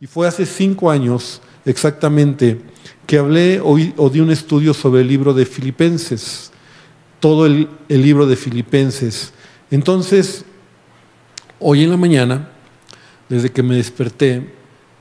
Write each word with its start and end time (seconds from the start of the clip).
Y 0.00 0.06
fue 0.06 0.26
hace 0.26 0.44
cinco 0.44 0.90
años 0.90 1.40
exactamente 1.64 2.60
que 3.06 3.18
hablé 3.18 3.60
o, 3.62 3.76
di 3.76 4.20
un 4.20 4.30
estudio 4.30 4.74
sobre 4.74 5.02
el 5.02 5.08
libro 5.08 5.32
de 5.32 5.46
Filipenses, 5.46 6.50
todo 7.20 7.46
el 7.46 7.68
libro 7.88 8.26
de 8.26 8.36
Filipenses. 8.36 9.32
Entonces, 9.70 10.44
hoy 11.58 11.84
en 11.84 11.90
la 11.90 11.96
mañana, 11.96 12.50
desde 13.28 13.50
que 13.50 13.62
me 13.62 13.76
desperté, 13.76 14.52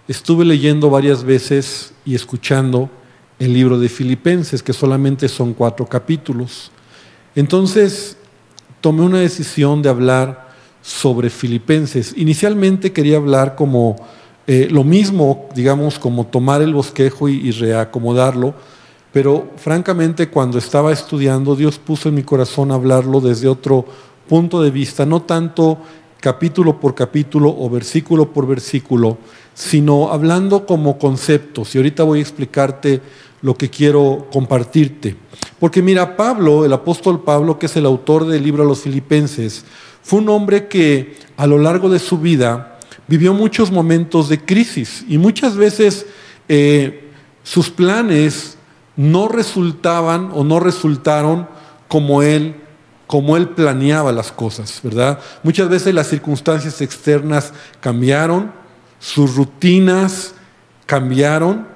estuve 0.07 0.45
leyendo 0.45 0.89
varias 0.89 1.23
veces 1.23 1.93
y 2.05 2.15
escuchando 2.15 2.89
el 3.39 3.53
libro 3.53 3.79
de 3.79 3.89
Filipenses, 3.89 4.63
que 4.63 4.73
solamente 4.73 5.27
son 5.27 5.53
cuatro 5.53 5.85
capítulos. 5.85 6.71
Entonces, 7.35 8.17
tomé 8.79 9.01
una 9.01 9.19
decisión 9.19 9.81
de 9.81 9.89
hablar 9.89 10.53
sobre 10.81 11.29
Filipenses. 11.29 12.13
Inicialmente 12.15 12.91
quería 12.91 13.17
hablar 13.17 13.55
como 13.55 13.95
eh, 14.47 14.67
lo 14.69 14.83
mismo, 14.83 15.49
digamos, 15.55 15.99
como 15.99 16.25
tomar 16.25 16.61
el 16.61 16.73
bosquejo 16.73 17.29
y, 17.29 17.35
y 17.47 17.51
reacomodarlo, 17.51 18.53
pero 19.11 19.51
francamente 19.57 20.29
cuando 20.29 20.57
estaba 20.57 20.91
estudiando, 20.91 21.55
Dios 21.55 21.77
puso 21.77 22.09
en 22.09 22.15
mi 22.15 22.23
corazón 22.23 22.71
hablarlo 22.71 23.21
desde 23.21 23.47
otro 23.47 23.85
punto 24.27 24.61
de 24.61 24.71
vista, 24.71 25.05
no 25.05 25.21
tanto 25.21 25.77
capítulo 26.19 26.79
por 26.79 26.95
capítulo 26.95 27.53
o 27.55 27.69
versículo 27.69 28.31
por 28.31 28.47
versículo, 28.47 29.17
sino 29.53 30.11
hablando 30.11 30.65
como 30.65 30.97
conceptos. 30.97 31.75
Y 31.75 31.77
ahorita 31.77 32.03
voy 32.03 32.19
a 32.19 32.21
explicarte 32.21 33.01
lo 33.41 33.55
que 33.55 33.69
quiero 33.69 34.27
compartirte. 34.31 35.17
Porque 35.59 35.81
mira, 35.81 36.15
Pablo, 36.15 36.65
el 36.65 36.73
apóstol 36.73 37.21
Pablo, 37.23 37.59
que 37.59 37.65
es 37.67 37.75
el 37.75 37.85
autor 37.85 38.25
del 38.25 38.41
libro 38.41 38.63
a 38.63 38.65
los 38.65 38.79
filipenses, 38.81 39.65
fue 40.01 40.19
un 40.19 40.29
hombre 40.29 40.67
que 40.67 41.17
a 41.37 41.45
lo 41.45 41.57
largo 41.57 41.89
de 41.89 41.99
su 41.99 42.17
vida 42.17 42.72
vivió 43.07 43.33
muchos 43.33 43.71
momentos 43.71 44.29
de 44.29 44.43
crisis 44.43 45.05
y 45.07 45.17
muchas 45.17 45.55
veces 45.55 46.05
eh, 46.47 47.11
sus 47.43 47.69
planes 47.69 48.57
no 48.95 49.27
resultaban 49.27 50.29
o 50.33 50.43
no 50.43 50.59
resultaron 50.59 51.47
como 51.87 52.21
él 52.21 52.55
como 53.13 53.37
él 53.37 53.49
planeaba 53.49 54.11
las 54.11 54.31
cosas, 54.31 54.79
¿verdad? 54.81 55.19
Muchas 55.43 55.69
veces 55.69 55.93
las 55.93 56.07
circunstancias 56.07 56.81
externas 56.81 57.53
cambiaron, 57.79 58.51
sus 58.97 59.35
rutinas 59.35 60.33
cambiaron, 60.87 61.67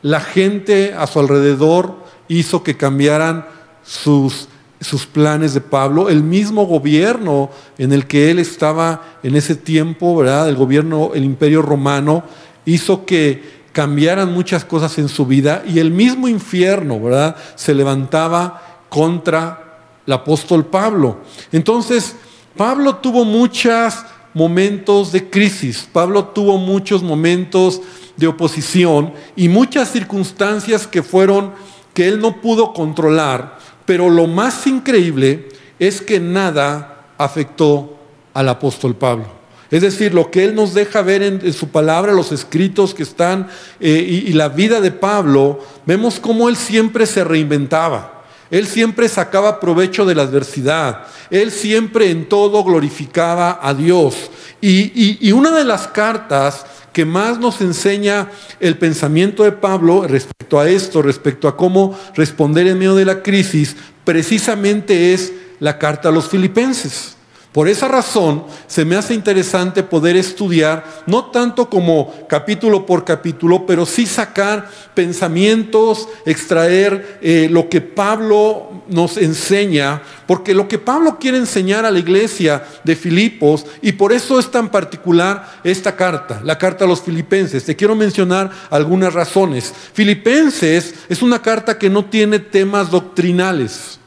la 0.00 0.20
gente 0.20 0.94
a 0.94 1.06
su 1.06 1.20
alrededor 1.20 1.94
hizo 2.28 2.62
que 2.62 2.78
cambiaran 2.78 3.46
sus, 3.82 4.48
sus 4.80 5.06
planes 5.06 5.54
de 5.54 5.60
Pablo, 5.60 6.08
el 6.08 6.22
mismo 6.22 6.66
gobierno 6.66 7.50
en 7.78 7.92
el 7.92 8.06
que 8.06 8.30
él 8.30 8.38
estaba 8.38 9.18
en 9.22 9.34
ese 9.34 9.54
tiempo, 9.54 10.16
¿verdad? 10.16 10.48
El 10.48 10.56
gobierno, 10.56 11.10
el 11.14 11.24
imperio 11.24 11.62
romano, 11.62 12.22
hizo 12.64 13.04
que 13.04 13.58
cambiaran 13.72 14.32
muchas 14.32 14.64
cosas 14.64 14.98
en 14.98 15.08
su 15.08 15.26
vida 15.26 15.62
y 15.66 15.78
el 15.78 15.90
mismo 15.90 16.28
infierno, 16.28 17.00
¿verdad? 17.00 17.36
Se 17.56 17.74
levantaba 17.74 18.84
contra 18.88 19.78
el 20.06 20.12
apóstol 20.12 20.66
Pablo. 20.66 21.18
Entonces, 21.52 22.16
Pablo 22.56 22.96
tuvo 22.96 23.24
muchos 23.24 23.94
momentos 24.34 25.12
de 25.12 25.28
crisis, 25.28 25.88
Pablo 25.92 26.26
tuvo 26.26 26.58
muchos 26.58 27.02
momentos 27.02 27.80
de 28.16 28.26
oposición 28.26 29.12
y 29.36 29.48
muchas 29.48 29.90
circunstancias 29.90 30.86
que 30.86 31.02
fueron 31.02 31.52
que 31.94 32.08
él 32.08 32.20
no 32.20 32.40
pudo 32.40 32.72
controlar, 32.72 33.57
pero 33.88 34.10
lo 34.10 34.26
más 34.26 34.66
increíble 34.66 35.48
es 35.78 36.02
que 36.02 36.20
nada 36.20 37.06
afectó 37.16 37.96
al 38.34 38.50
apóstol 38.50 38.94
Pablo. 38.94 39.24
Es 39.70 39.80
decir, 39.80 40.12
lo 40.12 40.30
que 40.30 40.44
él 40.44 40.54
nos 40.54 40.74
deja 40.74 41.00
ver 41.00 41.22
en, 41.22 41.52
su 41.54 41.70
palabra, 41.70 42.12
los 42.12 42.30
escritos 42.30 42.92
que 42.92 43.02
están 43.02 43.48
eh, 43.80 44.06
y, 44.06 44.28
y 44.28 44.34
la 44.34 44.50
vida 44.50 44.82
de 44.82 44.90
Pablo, 44.90 45.64
vemos 45.86 46.20
cómo 46.20 46.50
él 46.50 46.56
siempre 46.56 47.06
se 47.06 47.24
reinventaba. 47.24 48.17
Él 48.50 48.66
siempre 48.66 49.08
sacaba 49.08 49.60
provecho 49.60 50.06
de 50.06 50.14
la 50.14 50.22
adversidad. 50.22 51.04
Él 51.30 51.50
siempre 51.50 52.10
en 52.10 52.28
todo 52.28 52.64
glorificaba 52.64 53.58
a 53.62 53.74
Dios. 53.74 54.30
Y, 54.60 55.30
una 55.32 55.50
de 55.50 55.64
las 55.64 55.86
cartas 55.86 56.64
que 56.92 57.04
más 57.04 57.38
nos 57.38 57.60
enseña 57.60 58.30
el 58.58 58.78
pensamiento 58.78 59.44
de 59.44 59.52
Pablo 59.52 60.06
respecto 60.08 60.58
a 60.58 60.68
esto, 60.68 61.02
respecto 61.02 61.46
a 61.46 61.56
cómo 61.56 61.96
responder 62.14 62.66
en 62.66 62.78
medio 62.78 62.94
de 62.94 63.04
la 63.04 63.22
crisis, 63.22 63.76
precisamente 64.04 65.12
es 65.12 65.32
la 65.60 65.78
carta 65.78 66.08
a 66.08 66.12
los 66.12 66.28
filipenses. 66.28 67.17
Por 67.52 67.66
esa 67.66 67.88
razón 67.88 68.44
se 68.66 68.84
me 68.84 68.94
hace 68.94 69.14
interesante 69.14 69.82
poder 69.82 70.16
estudiar, 70.16 70.84
no 71.06 71.26
tanto 71.26 71.70
como 71.70 72.14
capítulo 72.28 72.84
por 72.84 73.06
capítulo, 73.06 73.64
pero 73.66 73.86
sí 73.86 74.04
sacar 74.04 74.68
pensamientos, 74.92 76.08
extraer 76.26 77.18
eh, 77.22 77.48
lo 77.50 77.70
que 77.70 77.80
Pablo 77.80 78.82
nos 78.88 79.16
enseña, 79.16 80.02
porque 80.26 80.52
lo 80.52 80.68
que 80.68 80.78
Pablo 80.78 81.18
quiere 81.18 81.38
enseñar 81.38 81.86
a 81.86 81.90
la 81.90 81.98
iglesia 81.98 82.62
de 82.84 82.94
Filipos, 82.94 83.64
y 83.80 83.92
por 83.92 84.12
eso 84.12 84.38
es 84.38 84.50
tan 84.50 84.68
particular 84.68 85.60
esta 85.64 85.96
carta, 85.96 86.42
la 86.44 86.58
carta 86.58 86.84
a 86.84 86.88
los 86.88 87.00
filipenses. 87.00 87.64
Te 87.64 87.76
quiero 87.76 87.96
mencionar 87.96 88.50
algunas 88.68 89.14
razones. 89.14 89.72
Filipenses 89.94 90.94
es 91.08 91.22
una 91.22 91.40
carta 91.40 91.78
que 91.78 91.88
no 91.88 92.04
tiene 92.04 92.40
temas 92.40 92.90
doctrinales. 92.90 93.98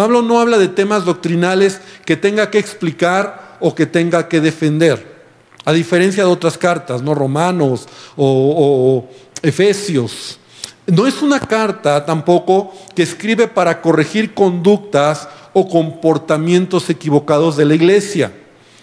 Pablo 0.00 0.22
no 0.22 0.40
habla 0.40 0.56
de 0.56 0.68
temas 0.68 1.04
doctrinales 1.04 1.78
que 2.06 2.16
tenga 2.16 2.50
que 2.50 2.58
explicar 2.58 3.58
o 3.60 3.74
que 3.74 3.84
tenga 3.84 4.28
que 4.28 4.40
defender, 4.40 5.26
a 5.66 5.74
diferencia 5.74 6.24
de 6.24 6.30
otras 6.30 6.56
cartas, 6.56 7.02
no 7.02 7.14
romanos 7.14 7.86
o, 8.16 9.06
efesios. 9.42 10.38
No 10.86 11.06
es 11.06 11.20
una 11.20 11.38
carta 11.38 12.06
tampoco 12.06 12.72
que 12.96 13.02
escribe 13.02 13.46
para 13.46 13.82
corregir 13.82 14.32
conductas 14.32 15.28
o 15.52 15.68
comportamientos 15.68 16.88
equivocados 16.88 17.58
de 17.58 17.66
la 17.66 17.74
iglesia. 17.74 18.32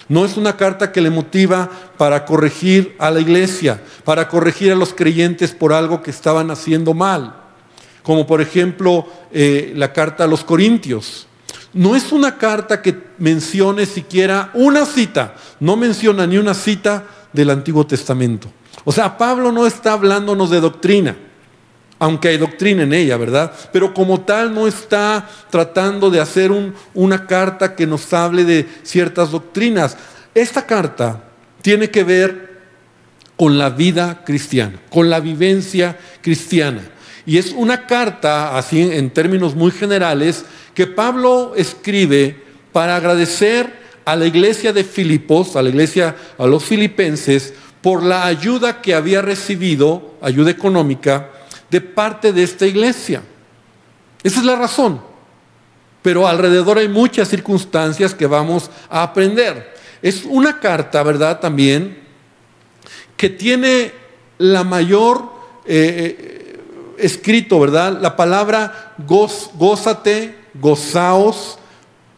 No 0.08 0.24
es 0.24 0.38
una 0.38 0.56
carta 0.56 0.92
que 0.92 1.02
le 1.02 1.10
motiva 1.10 1.68
para 1.98 2.26
corregir 2.26 2.96
a 3.00 3.10
la 3.10 3.22
iglesia, 3.22 3.82
para 4.04 4.30
corregir 4.30 4.72
a 4.72 4.76
los 4.76 4.94
creyentes 4.94 5.52
por 5.52 5.74
algo 5.74 6.04
que 6.04 6.12
estaban 6.12 6.52
haciendo 6.52 6.94
mal 6.94 7.47
como 8.08 8.26
por 8.26 8.40
ejemplo 8.40 9.06
eh, 9.34 9.74
la 9.76 9.92
carta 9.92 10.24
a 10.24 10.28
los 10.28 10.46
Corintios. 10.46 11.28
No 11.74 11.94
es 11.94 12.14
una 12.14 12.38
carta 12.38 12.82
que 12.82 12.98
mencione 13.18 13.86
siquiera 13.86 14.50
una 14.54 14.86
cita, 14.86 15.36
no 15.60 15.76
menciona 15.76 16.26
ni 16.26 16.38
una 16.38 16.54
cita 16.54 17.04
del 17.34 17.50
Antiguo 17.50 17.86
Testamento. 17.86 18.50
O 18.86 18.94
sea, 18.94 19.18
Pablo 19.18 19.52
no 19.52 19.68
está 19.68 19.92
hablándonos 19.92 20.50
de 20.50 20.62
doctrina, 20.62 21.18
aunque 22.00 22.30
hay 22.30 22.38
doctrina 22.38 22.84
en 22.84 22.94
ella, 22.94 23.18
¿verdad? 23.18 23.52
Pero 23.74 23.94
como 23.94 24.22
tal 24.22 24.56
no 24.56 24.68
está 24.68 25.28
tratando 25.50 26.10
de 26.10 26.22
hacer 26.22 26.50
una 26.94 27.28
carta 27.28 27.76
que 27.76 27.86
nos 27.86 28.14
hable 28.14 28.46
de 28.46 28.70
ciertas 28.84 29.32
doctrinas. 29.32 29.98
Esta 30.34 30.66
carta 30.66 31.26
tiene 31.62 31.90
que 31.92 32.06
ver 32.06 32.62
con 33.36 33.58
la 33.58 33.70
vida 33.70 34.24
cristiana, 34.24 34.80
con 34.90 35.10
la 35.10 35.20
vivencia 35.20 35.98
cristiana. 36.22 36.94
Y 37.28 37.38
es 37.38 37.52
una 37.52 37.86
carta, 37.86 38.58
así 38.58 38.82
en 38.82 39.10
términos 39.10 39.54
muy 39.54 39.72
generales, 39.72 40.46
que 40.74 40.88
Pablo 40.88 41.52
escribe 41.58 42.42
para 42.72 42.96
agradecer 42.96 43.70
a 44.06 44.16
la 44.16 44.26
iglesia 44.26 44.72
de 44.72 44.86
Filipos, 44.86 45.58
a 45.58 45.62
la 45.62 45.68
iglesia, 45.68 46.16
a 46.38 46.48
los 46.48 46.64
filipenses, 46.64 47.54
por 47.82 48.02
la 48.02 48.26
ayuda 48.26 48.82
que 48.82 48.96
había 48.96 49.22
recibido, 49.22 50.16
ayuda 50.22 50.52
económica, 50.52 51.30
de 51.70 51.82
parte 51.82 52.32
de 52.32 52.44
esta 52.44 52.66
iglesia. 52.66 53.22
Esa 54.24 54.40
es 54.40 54.46
la 54.46 54.56
razón. 54.56 55.02
Pero 56.02 56.30
alrededor 56.30 56.78
hay 56.78 56.88
muchas 56.88 57.28
circunstancias 57.28 58.14
que 58.14 58.26
vamos 58.26 58.72
a 58.90 59.04
aprender. 59.04 59.76
Es 60.02 60.24
una 60.24 60.62
carta, 60.62 61.04
¿verdad? 61.04 61.42
También, 61.42 61.98
que 63.18 63.30
tiene 63.30 63.92
la 64.38 64.64
mayor 64.64 65.30
eh, 65.66 66.38
escrito, 66.98 67.60
¿verdad? 67.60 68.00
La 68.02 68.16
palabra 68.16 68.94
goz, 69.06 69.52
gózate, 69.56 70.36
gozaos. 70.56 71.60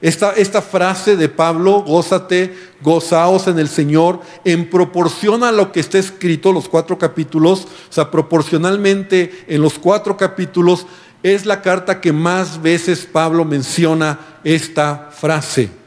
Esta, 0.01 0.31
esta, 0.31 0.61
frase 0.61 1.17
de 1.17 1.27
Pablo, 1.27 1.83
gózate, 1.85 2.55
gozaos 2.81 3.47
en 3.47 3.59
el 3.59 3.67
Señor, 3.67 4.21
en 4.45 4.69
proporción 4.69 5.43
a 5.43 5.51
lo 5.51 5.73
que 5.73 5.81
está 5.81 5.99
escrito, 5.99 6.53
los 6.53 6.69
cuatro 6.69 6.97
capítulos, 6.97 7.67
o 7.89 7.93
sea, 7.93 8.09
proporcionalmente 8.09 9.43
en 9.49 9.61
los 9.61 9.77
cuatro 9.77 10.15
capítulos, 10.15 10.85
es 11.21 11.45
la 11.45 11.61
carta 11.61 11.99
que 11.99 12.13
más 12.13 12.61
veces 12.61 13.05
Pablo 13.11 13.43
menciona 13.43 14.39
esta 14.45 15.09
frase. 15.11 15.78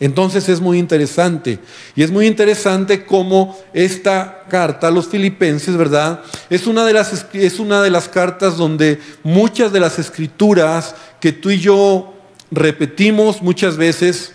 Entonces 0.00 0.48
es 0.48 0.62
muy 0.62 0.78
interesante. 0.78 1.58
Y 1.94 2.02
es 2.02 2.10
muy 2.10 2.26
interesante 2.26 3.04
cómo 3.04 3.56
esta 3.74 4.44
carta 4.48 4.88
a 4.88 4.90
los 4.90 5.06
filipenses, 5.06 5.76
¿verdad? 5.76 6.22
Es 6.48 6.66
una, 6.66 6.86
de 6.86 6.94
las, 6.94 7.26
es 7.34 7.60
una 7.60 7.82
de 7.82 7.90
las 7.90 8.08
cartas 8.08 8.56
donde 8.56 8.98
muchas 9.22 9.72
de 9.72 9.80
las 9.80 9.98
escrituras 9.98 10.94
que 11.20 11.32
tú 11.32 11.50
y 11.50 11.58
yo 11.58 12.14
repetimos 12.50 13.42
muchas 13.42 13.76
veces, 13.76 14.32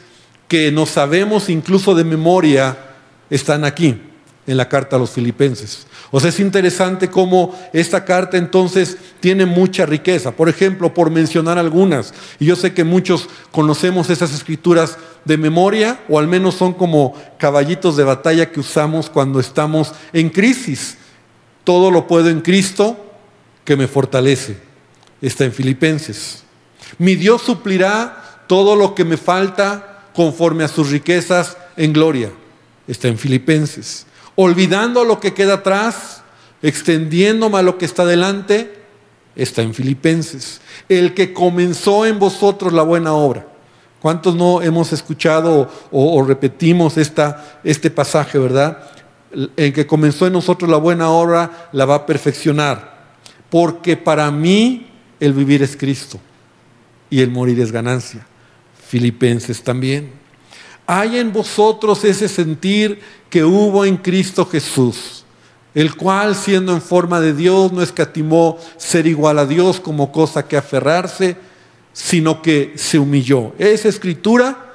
que 0.47 0.71
no 0.71 0.85
sabemos 0.85 1.49
incluso 1.49 1.95
de 1.95 2.03
memoria, 2.03 2.77
están 3.31 3.65
aquí. 3.65 3.99
en 4.47 4.57
la 4.57 4.69
carta 4.69 4.95
a 4.95 4.99
los 4.99 5.09
filipenses. 5.09 5.87
O 6.11 6.19
sea, 6.19 6.29
es 6.29 6.39
interesante 6.39 7.09
cómo 7.09 7.59
esta 7.73 8.05
carta 8.05 8.37
entonces 8.37 8.95
tiene 9.19 9.45
mucha 9.45 9.87
riqueza. 9.87 10.31
Por 10.31 10.49
ejemplo, 10.49 10.93
por 10.93 11.09
mencionar 11.09 11.57
algunas, 11.57 12.13
y 12.39 12.45
yo 12.45 12.55
sé 12.55 12.73
que 12.73 12.83
muchos 12.83 13.27
conocemos 13.51 14.09
esas 14.11 14.33
escrituras 14.33 14.97
de 15.25 15.37
memoria, 15.37 15.99
o 16.07 16.19
al 16.19 16.27
menos 16.27 16.55
son 16.55 16.73
como 16.73 17.13
caballitos 17.37 17.97
de 17.97 18.03
batalla 18.03 18.51
que 18.51 18.59
usamos 18.59 19.09
cuando 19.09 19.39
estamos 19.39 19.93
en 20.13 20.29
crisis. 20.29 20.97
Todo 21.63 21.91
lo 21.91 22.07
puedo 22.07 22.29
en 22.29 22.41
Cristo 22.41 22.95
que 23.63 23.75
me 23.75 23.87
fortalece. 23.87 24.57
Está 25.21 25.45
en 25.45 25.51
Filipenses. 25.51 26.43
Mi 26.99 27.15
Dios 27.15 27.41
suplirá 27.41 28.43
todo 28.47 28.75
lo 28.75 28.93
que 28.95 29.03
me 29.03 29.17
falta 29.17 30.03
conforme 30.13 30.63
a 30.63 30.67
sus 30.67 30.91
riquezas 30.91 31.57
en 31.75 31.91
gloria. 31.91 32.31
Está 32.87 33.07
en 33.07 33.17
Filipenses 33.17 34.05
olvidando 34.35 35.05
lo 35.05 35.19
que 35.19 35.33
queda 35.33 35.55
atrás, 35.55 36.21
extendiéndome 36.61 37.57
a 37.57 37.61
lo 37.61 37.77
que 37.77 37.85
está 37.85 38.05
delante, 38.05 38.73
está 39.35 39.61
en 39.61 39.73
Filipenses. 39.73 40.61
El 40.89 41.13
que 41.13 41.33
comenzó 41.33 42.05
en 42.05 42.19
vosotros 42.19 42.73
la 42.73 42.83
buena 42.83 43.13
obra. 43.13 43.47
¿Cuántos 44.05 44.35
no 44.35 44.61
hemos 44.61 44.93
escuchado 44.93 45.67
o, 45.91 46.23
repetimos 46.23 46.95
esta, 46.95 47.59
este 47.63 47.89
pasaje, 47.89 48.37
verdad? 48.37 48.83
El 49.57 49.73
que 49.73 49.87
comenzó 49.87 50.27
en 50.27 50.33
nosotros 50.33 50.69
la 50.69 50.77
buena 50.77 51.09
obra 51.09 51.69
la 51.71 51.85
va 51.85 51.95
a 51.95 52.05
perfeccionar. 52.05 53.15
Porque 53.49 53.97
para 53.97 54.29
mí 54.29 54.91
el 55.19 55.33
vivir 55.33 55.63
es 55.63 55.75
Cristo 55.75 56.19
y 57.09 57.19
el 57.21 57.31
morir 57.31 57.59
es 57.59 57.71
ganancia. 57.71 58.27
Filipenses 58.87 59.63
también. 59.63 60.11
Hay 60.85 61.17
en 61.17 61.33
vosotros 61.33 62.03
ese 62.03 62.27
sentir 62.27 63.01
que 63.27 63.43
hubo 63.43 63.85
en 63.85 63.97
Cristo 63.97 64.45
Jesús, 64.45 65.25
el 65.73 65.95
cual 65.95 66.35
siendo 66.35 66.73
en 66.73 66.81
forma 66.83 67.19
de 67.19 67.33
Dios 67.33 67.71
no 67.71 67.81
escatimó 67.81 68.59
ser 68.77 69.07
igual 69.07 69.39
a 69.39 69.47
Dios 69.47 69.79
como 69.79 70.11
cosa 70.11 70.47
que 70.47 70.57
aferrarse, 70.57 71.54
sino 71.95 72.41
que 72.41 72.73
se 72.75 72.99
humilló. 72.99 73.53
Esa 73.57 73.87
escritura 73.87 74.73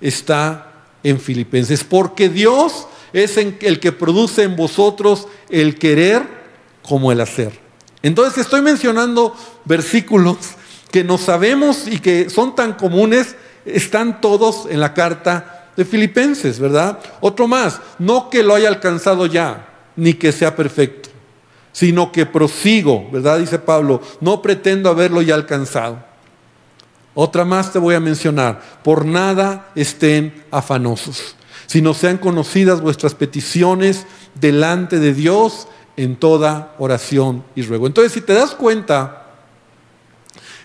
está 0.00 0.72
en 1.02 1.18
Filipenses, 1.18 1.82
porque 1.82 2.28
Dios 2.28 2.86
es 3.12 3.36
el 3.36 3.80
que 3.80 3.90
produce 3.90 4.44
en 4.44 4.54
vosotros 4.54 5.26
el 5.50 5.76
querer 5.76 6.22
como 6.82 7.10
el 7.10 7.20
hacer. 7.20 7.58
Entonces 8.00 8.38
estoy 8.38 8.62
mencionando 8.62 9.36
versículos 9.64 10.36
que 10.92 11.02
no 11.02 11.18
sabemos 11.18 11.88
y 11.88 11.98
que 11.98 12.30
son 12.30 12.54
tan 12.54 12.74
comunes, 12.74 13.34
están 13.64 14.20
todos 14.20 14.66
en 14.70 14.78
la 14.78 14.94
carta 14.94 15.72
de 15.76 15.84
Filipenses, 15.84 16.60
¿verdad? 16.60 17.00
Otro 17.20 17.48
más, 17.48 17.80
no 17.98 18.30
que 18.30 18.44
lo 18.44 18.54
haya 18.54 18.68
alcanzado 18.68 19.26
ya, 19.26 19.68
ni 19.96 20.14
que 20.14 20.30
sea 20.30 20.54
perfecto, 20.54 21.08
sino 21.72 22.12
que 22.12 22.24
prosigo, 22.24 23.10
¿verdad? 23.10 23.40
Dice 23.40 23.58
Pablo, 23.58 24.00
no 24.20 24.40
pretendo 24.40 24.90
haberlo 24.90 25.22
ya 25.22 25.34
alcanzado. 25.34 26.11
Otra 27.14 27.44
más 27.44 27.72
te 27.72 27.78
voy 27.78 27.94
a 27.94 28.00
mencionar, 28.00 28.62
por 28.82 29.04
nada 29.04 29.70
estén 29.74 30.44
afanosos, 30.50 31.36
sino 31.66 31.92
sean 31.92 32.16
conocidas 32.18 32.80
vuestras 32.80 33.14
peticiones 33.14 34.06
delante 34.34 34.98
de 34.98 35.12
Dios 35.12 35.68
en 35.96 36.16
toda 36.16 36.74
oración 36.78 37.44
y 37.54 37.62
ruego. 37.62 37.86
Entonces, 37.86 38.12
si 38.12 38.22
te 38.22 38.32
das 38.32 38.52
cuenta, 38.52 39.26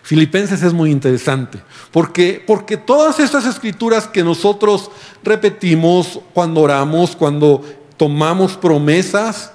Filipenses 0.03 0.63
es 0.63 0.71
muy 0.71 0.89
interesante, 0.89 1.59
porque, 1.91 2.41
porque 2.47 2.77
todas 2.77 3.19
estas 3.19 3.45
escrituras 3.45 4.07
que 4.07 4.23
nosotros 4.23 4.89
repetimos 5.23 6.21
cuando 6.33 6.61
oramos, 6.61 7.13
cuando 7.13 7.61
tomamos 7.97 8.55
promesas, 8.55 9.51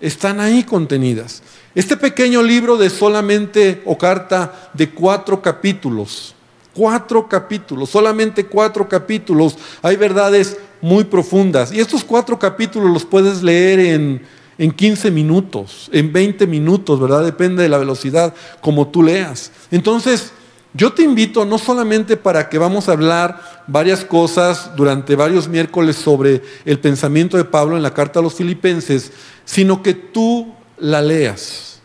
están 0.00 0.40
ahí 0.40 0.64
contenidas. 0.64 1.42
Este 1.74 1.96
pequeño 1.96 2.42
libro 2.42 2.76
de 2.76 2.90
solamente 2.90 3.82
o 3.84 3.96
carta 3.96 4.70
de 4.74 4.90
cuatro 4.90 5.40
capítulos, 5.42 6.34
cuatro 6.74 7.28
capítulos, 7.28 7.90
solamente 7.90 8.46
cuatro 8.46 8.88
capítulos, 8.88 9.56
hay 9.82 9.96
verdades 9.96 10.56
muy 10.80 11.04
profundas. 11.04 11.72
Y 11.72 11.80
estos 11.80 12.04
cuatro 12.04 12.38
capítulos 12.38 12.90
los 12.92 13.04
puedes 13.04 13.42
leer 13.42 13.80
en, 13.80 14.22
en 14.58 14.70
15 14.70 15.10
minutos, 15.10 15.88
en 15.92 16.12
20 16.12 16.46
minutos, 16.46 17.00
¿verdad? 17.00 17.24
Depende 17.24 17.62
de 17.62 17.68
la 17.68 17.78
velocidad 17.78 18.34
como 18.60 18.88
tú 18.88 19.02
leas. 19.02 19.52
Entonces, 19.70 20.32
yo 20.74 20.92
te 20.92 21.02
invito 21.02 21.44
no 21.44 21.58
solamente 21.58 22.16
para 22.16 22.48
que 22.48 22.58
vamos 22.58 22.88
a 22.88 22.92
hablar 22.92 23.57
varias 23.68 24.04
cosas 24.04 24.74
durante 24.74 25.14
varios 25.14 25.46
miércoles 25.46 25.96
sobre 25.96 26.42
el 26.64 26.80
pensamiento 26.80 27.36
de 27.36 27.44
Pablo 27.44 27.76
en 27.76 27.82
la 27.82 27.94
carta 27.94 28.18
a 28.18 28.22
los 28.22 28.34
filipenses, 28.34 29.12
sino 29.44 29.82
que 29.82 29.94
tú 29.94 30.52
la 30.78 31.02
leas 31.02 31.80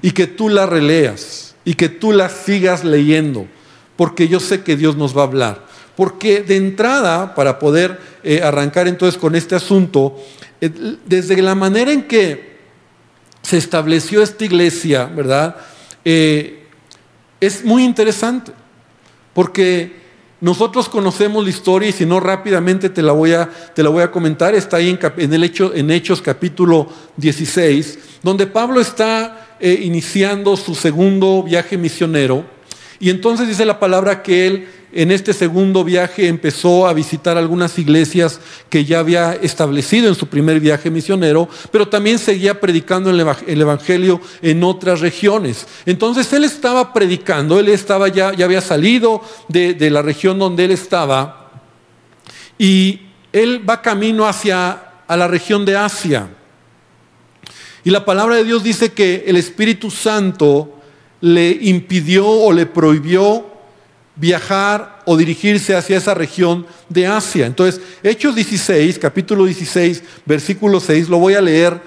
y 0.00 0.12
que 0.12 0.26
tú 0.26 0.48
la 0.48 0.66
releas 0.66 1.54
y 1.64 1.74
que 1.74 1.88
tú 1.88 2.12
la 2.12 2.28
sigas 2.28 2.84
leyendo, 2.84 3.46
porque 3.96 4.28
yo 4.28 4.40
sé 4.40 4.62
que 4.62 4.76
Dios 4.76 4.96
nos 4.96 5.16
va 5.16 5.22
a 5.22 5.26
hablar. 5.26 5.66
Porque 5.96 6.42
de 6.42 6.56
entrada, 6.56 7.34
para 7.34 7.58
poder 7.58 7.98
eh, 8.22 8.42
arrancar 8.42 8.86
entonces 8.86 9.18
con 9.18 9.34
este 9.34 9.54
asunto, 9.54 10.16
eh, 10.60 10.70
desde 11.06 11.40
la 11.42 11.54
manera 11.54 11.90
en 11.90 12.04
que 12.04 12.56
se 13.42 13.56
estableció 13.56 14.22
esta 14.22 14.44
iglesia, 14.44 15.06
¿verdad? 15.06 15.56
Eh, 16.04 16.66
es 17.40 17.64
muy 17.64 17.82
interesante, 17.84 18.52
porque 19.32 20.05
nosotros 20.40 20.88
conocemos 20.88 21.42
la 21.44 21.50
historia 21.50 21.88
y 21.88 21.92
si 21.92 22.04
no 22.04 22.20
rápidamente 22.20 22.90
te 22.90 23.00
la 23.02 23.12
voy 23.12 23.32
a, 23.32 23.48
te 23.74 23.82
la 23.82 23.88
voy 23.88 24.02
a 24.02 24.10
comentar, 24.10 24.54
está 24.54 24.76
ahí 24.76 24.98
en, 25.16 25.32
el 25.32 25.44
hecho, 25.44 25.74
en 25.74 25.90
Hechos 25.90 26.20
capítulo 26.20 26.88
16, 27.16 27.98
donde 28.22 28.46
Pablo 28.46 28.80
está 28.80 29.56
eh, 29.60 29.80
iniciando 29.82 30.56
su 30.56 30.74
segundo 30.74 31.42
viaje 31.42 31.78
misionero. 31.78 32.44
Y 33.00 33.08
entonces 33.08 33.48
dice 33.48 33.64
la 33.64 33.80
palabra 33.80 34.22
que 34.22 34.46
él 34.46 34.68
en 34.96 35.10
este 35.10 35.32
segundo 35.32 35.84
viaje 35.84 36.26
empezó 36.26 36.86
a 36.86 36.92
visitar 36.94 37.36
algunas 37.36 37.78
iglesias 37.78 38.40
que 38.70 38.84
ya 38.84 39.00
había 39.00 39.34
establecido 39.34 40.08
en 40.08 40.14
su 40.14 40.26
primer 40.26 40.58
viaje 40.58 40.90
misionero, 40.90 41.48
pero 41.70 41.88
también 41.88 42.18
seguía 42.18 42.60
predicando 42.60 43.10
el 43.10 43.60
Evangelio 43.60 44.20
en 44.40 44.64
otras 44.64 45.00
regiones. 45.00 45.66
Entonces 45.84 46.32
él 46.32 46.44
estaba 46.44 46.92
predicando, 46.92 47.60
él 47.60 47.68
estaba 47.68 48.08
ya, 48.08 48.32
ya 48.32 48.46
había 48.46 48.60
salido 48.60 49.22
de, 49.48 49.74
de 49.74 49.90
la 49.90 50.02
región 50.02 50.38
donde 50.38 50.64
él 50.64 50.70
estaba 50.70 51.50
y 52.58 53.00
él 53.32 53.68
va 53.68 53.82
camino 53.82 54.26
hacia 54.26 54.82
a 55.06 55.16
la 55.16 55.28
región 55.28 55.64
de 55.64 55.76
Asia. 55.76 56.28
Y 57.84 57.90
la 57.90 58.04
palabra 58.04 58.36
de 58.36 58.44
Dios 58.44 58.64
dice 58.64 58.92
que 58.92 59.24
el 59.26 59.36
Espíritu 59.36 59.90
Santo 59.90 60.80
le 61.20 61.50
impidió 61.50 62.26
o 62.26 62.52
le 62.52 62.66
prohibió 62.66 63.55
viajar 64.16 65.02
o 65.04 65.16
dirigirse 65.16 65.76
hacia 65.76 65.98
esa 65.98 66.14
región 66.14 66.66
de 66.88 67.06
Asia. 67.06 67.46
Entonces, 67.46 67.80
Hechos 68.02 68.34
16, 68.34 68.98
capítulo 68.98 69.44
16, 69.44 70.02
versículo 70.24 70.80
6, 70.80 71.08
lo 71.08 71.18
voy 71.18 71.34
a 71.34 71.42
leer 71.42 71.80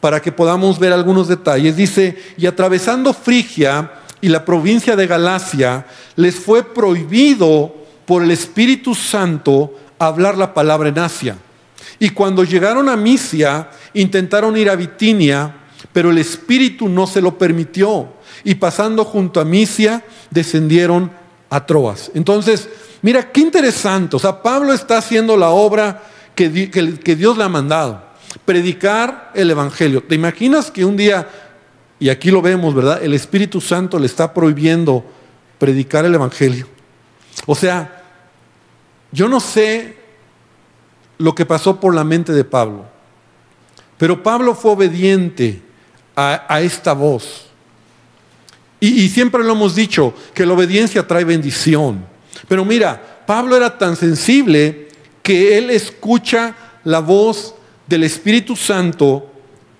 para 0.00 0.20
que 0.20 0.32
podamos 0.32 0.78
ver 0.78 0.92
algunos 0.92 1.28
detalles. 1.28 1.76
Dice, 1.76 2.16
y 2.36 2.46
atravesando 2.46 3.14
Frigia 3.14 3.92
y 4.20 4.28
la 4.28 4.44
provincia 4.44 4.96
de 4.96 5.06
Galacia, 5.06 5.86
les 6.16 6.34
fue 6.34 6.62
prohibido 6.62 7.74
por 8.04 8.22
el 8.22 8.30
Espíritu 8.30 8.94
Santo 8.94 9.74
hablar 9.98 10.36
la 10.36 10.54
palabra 10.54 10.88
en 10.88 10.98
Asia. 10.98 11.36
Y 11.98 12.10
cuando 12.10 12.44
llegaron 12.44 12.88
a 12.88 12.96
Misia, 12.96 13.70
intentaron 13.94 14.56
ir 14.56 14.70
a 14.70 14.76
Bitinia, 14.76 15.54
pero 15.92 16.10
el 16.10 16.18
Espíritu 16.18 16.88
no 16.88 17.06
se 17.06 17.20
lo 17.20 17.38
permitió. 17.38 18.08
Y 18.44 18.56
pasando 18.56 19.04
junto 19.04 19.40
a 19.40 19.44
Misia, 19.44 20.04
descendieron 20.30 21.10
a 21.50 21.64
Troas. 21.64 22.10
Entonces, 22.14 22.68
mira, 23.02 23.32
qué 23.32 23.40
interesante. 23.40 24.16
O 24.16 24.18
sea, 24.18 24.42
Pablo 24.42 24.72
está 24.72 24.98
haciendo 24.98 25.36
la 25.36 25.50
obra 25.50 26.02
que, 26.34 26.70
que, 26.70 27.16
Dios 27.16 27.36
le 27.36 27.44
ha 27.44 27.48
mandado. 27.48 28.02
Predicar 28.44 29.32
el 29.34 29.50
Evangelio. 29.50 30.02
¿Te 30.02 30.14
imaginas 30.14 30.70
que 30.70 30.84
un 30.84 30.96
día, 30.96 31.28
y 31.98 32.08
aquí 32.08 32.30
lo 32.30 32.42
vemos, 32.42 32.74
¿verdad? 32.74 33.02
El 33.02 33.14
Espíritu 33.14 33.60
Santo 33.60 33.98
le 33.98 34.06
está 34.06 34.32
prohibiendo 34.32 35.04
predicar 35.58 36.04
el 36.04 36.14
Evangelio. 36.14 36.68
O 37.46 37.54
sea, 37.54 38.02
yo 39.10 39.28
no 39.28 39.40
sé 39.40 39.96
lo 41.16 41.34
que 41.34 41.46
pasó 41.46 41.80
por 41.80 41.94
la 41.94 42.04
mente 42.04 42.32
de 42.32 42.44
Pablo, 42.44 42.84
pero 43.96 44.22
Pablo 44.22 44.54
fue 44.54 44.72
obediente 44.72 45.62
a 46.14 46.60
esta 46.60 46.92
voz. 46.92 47.47
Y, 48.80 49.08
siempre 49.08 49.42
lo 49.42 49.52
hemos 49.52 49.74
dicho, 49.74 50.14
que 50.34 50.46
la 50.46 50.54
obediencia 50.54 51.06
trae 51.06 51.24
bendición. 51.24 52.06
Pero 52.46 52.64
mira, 52.64 53.24
Pablo 53.26 53.56
era 53.56 53.76
tan 53.76 53.96
sensible 53.96 54.88
que 55.22 55.58
él 55.58 55.70
escucha 55.70 56.54
la 56.84 57.00
voz 57.00 57.54
del 57.86 58.04
Espíritu 58.04 58.54
Santo 58.54 59.32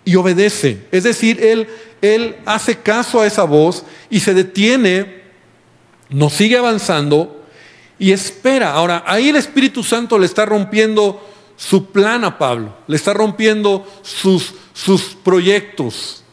y 0.04 0.16
obedece. 0.16 0.86
Es 0.90 1.04
decir, 1.04 1.42
él, 1.42 1.68
él 2.02 2.36
hace 2.44 2.78
caso 2.78 3.20
a 3.20 3.26
esa 3.26 3.44
voz 3.44 3.84
y 4.10 4.20
se 4.20 4.34
detiene, 4.34 5.22
no 6.08 6.28
sigue 6.28 6.56
avanzando 6.56 7.44
y 7.98 8.10
espera. 8.12 8.72
Ahora, 8.72 9.04
ahí 9.06 9.28
el 9.28 9.36
Espíritu 9.36 9.84
Santo 9.84 10.18
le 10.18 10.26
está 10.26 10.44
rompiendo 10.44 11.24
su 11.56 11.86
plan 11.90 12.24
a 12.24 12.38
Pablo, 12.38 12.76
le 12.86 12.96
está 12.96 13.12
rompiendo 13.12 13.86
sus, 14.02 14.54
sus 14.72 15.14
proyectos. 15.14 16.24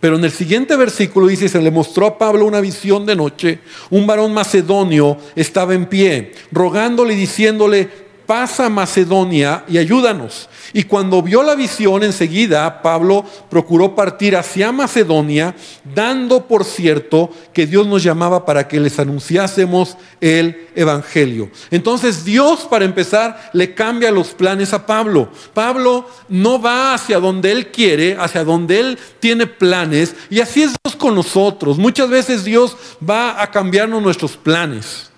Pero 0.00 0.16
en 0.16 0.24
el 0.24 0.30
siguiente 0.30 0.76
versículo 0.76 1.26
dice, 1.26 1.48
se 1.48 1.60
le 1.60 1.70
mostró 1.70 2.06
a 2.06 2.18
Pablo 2.18 2.46
una 2.46 2.60
visión 2.60 3.06
de 3.06 3.16
noche, 3.16 3.60
un 3.90 4.06
varón 4.06 4.34
macedonio 4.34 5.16
estaba 5.34 5.74
en 5.74 5.86
pie, 5.86 6.32
rogándole 6.52 7.14
y 7.14 7.16
diciéndole, 7.16 7.88
pasa 8.26 8.68
Macedonia 8.68 9.64
y 9.68 9.78
ayúdanos. 9.78 10.48
Y 10.76 10.82
cuando 10.82 11.22
vio 11.22 11.42
la 11.42 11.54
visión 11.54 12.02
enseguida, 12.02 12.82
Pablo 12.82 13.24
procuró 13.48 13.94
partir 13.94 14.36
hacia 14.36 14.72
Macedonia, 14.72 15.56
dando 15.94 16.46
por 16.46 16.66
cierto 16.66 17.30
que 17.54 17.66
Dios 17.66 17.86
nos 17.86 18.02
llamaba 18.02 18.44
para 18.44 18.68
que 18.68 18.78
les 18.78 18.98
anunciásemos 18.98 19.96
el 20.20 20.68
Evangelio. 20.74 21.50
Entonces 21.70 22.26
Dios, 22.26 22.66
para 22.68 22.84
empezar, 22.84 23.48
le 23.54 23.72
cambia 23.72 24.10
los 24.10 24.34
planes 24.34 24.74
a 24.74 24.84
Pablo. 24.84 25.30
Pablo 25.54 26.10
no 26.28 26.60
va 26.60 26.92
hacia 26.92 27.20
donde 27.20 27.52
él 27.52 27.68
quiere, 27.68 28.14
hacia 28.20 28.44
donde 28.44 28.78
él 28.78 28.98
tiene 29.18 29.46
planes, 29.46 30.14
y 30.28 30.40
así 30.40 30.64
es 30.64 30.74
Dios 30.84 30.94
con 30.94 31.14
nosotros. 31.14 31.78
Muchas 31.78 32.10
veces 32.10 32.44
Dios 32.44 32.76
va 33.02 33.40
a 33.40 33.50
cambiarnos 33.50 34.02
nuestros 34.02 34.36
planes. 34.36 35.10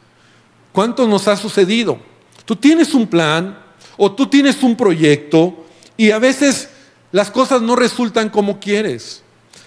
¿Cuánto 0.70 1.08
nos 1.08 1.26
ha 1.26 1.36
sucedido? 1.36 1.98
Tú 2.44 2.54
tienes 2.54 2.94
un 2.94 3.08
plan 3.08 3.66
o 3.98 4.12
tú 4.12 4.28
tienes 4.28 4.62
un 4.62 4.76
proyecto 4.76 5.66
y 5.98 6.12
a 6.12 6.18
veces 6.18 6.70
las 7.12 7.30
cosas 7.30 7.60
no 7.60 7.76
resultan 7.76 8.30
como 8.30 8.58
quieres. 8.58 9.22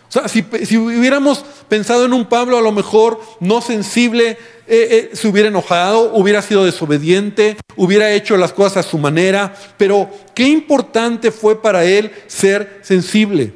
O 0.10 0.12
sea, 0.12 0.28
si, 0.28 0.42
hubiéramos 0.78 1.46
pensado 1.70 2.04
en 2.04 2.12
un 2.12 2.26
Pablo 2.26 2.58
a 2.58 2.62
lo 2.62 2.74
mejor 2.74 3.22
no 3.40 3.62
sensible, 3.62 4.32
eh, 4.32 4.38
eh, 4.68 5.10
se 5.14 5.28
hubiera 5.28 5.48
enojado, 5.48 6.14
hubiera 6.14 6.42
sido 6.42 6.66
desobediente, 6.66 7.56
hubiera 7.78 8.12
hecho 8.12 8.36
las 8.36 8.52
cosas 8.52 8.86
a 8.86 8.90
su 8.90 8.98
manera, 8.98 9.56
pero 9.78 10.10
qué 10.34 10.44
importante 10.44 11.32
fue 11.32 11.62
para 11.62 11.86
él 11.86 12.12
ser 12.28 12.82
sensible. 12.82 13.54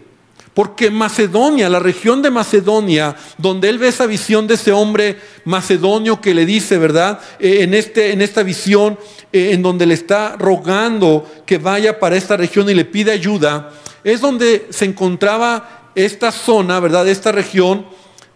Porque 0.56 0.90
Macedonia, 0.90 1.68
la 1.68 1.80
región 1.80 2.22
de 2.22 2.32
Macedonia, 2.32 3.18
donde 3.38 3.68
él 3.68 3.78
ve 3.78 3.90
esa 3.90 4.06
visión 4.06 4.48
de 4.48 4.54
ese 4.54 4.72
hombre 4.72 5.20
macedonio 5.44 6.22
que 6.22 6.34
le 6.34 6.46
dice, 6.46 6.78
¿verdad? 6.78 7.20
Eh, 7.40 7.58
en, 7.64 7.74
este, 7.74 8.14
en 8.14 8.22
esta 8.22 8.42
visión, 8.42 8.98
eh, 9.34 9.50
en 9.52 9.62
donde 9.62 9.86
le 9.86 9.94
está 9.94 10.38
rogando 10.38 11.30
que 11.46 11.58
vaya 11.58 12.00
para 12.00 12.16
esta 12.16 12.38
región 12.38 12.70
y 12.70 12.74
le 12.74 12.86
pide 12.86 13.12
ayuda, 13.12 13.74
es 14.06 14.22
donde 14.22 14.68
se 14.70 14.86
encontraba 14.86 15.92
esta 15.94 16.32
zona, 16.32 16.80
¿verdad? 16.80 17.06
Esta 17.06 17.34
región 17.34 17.86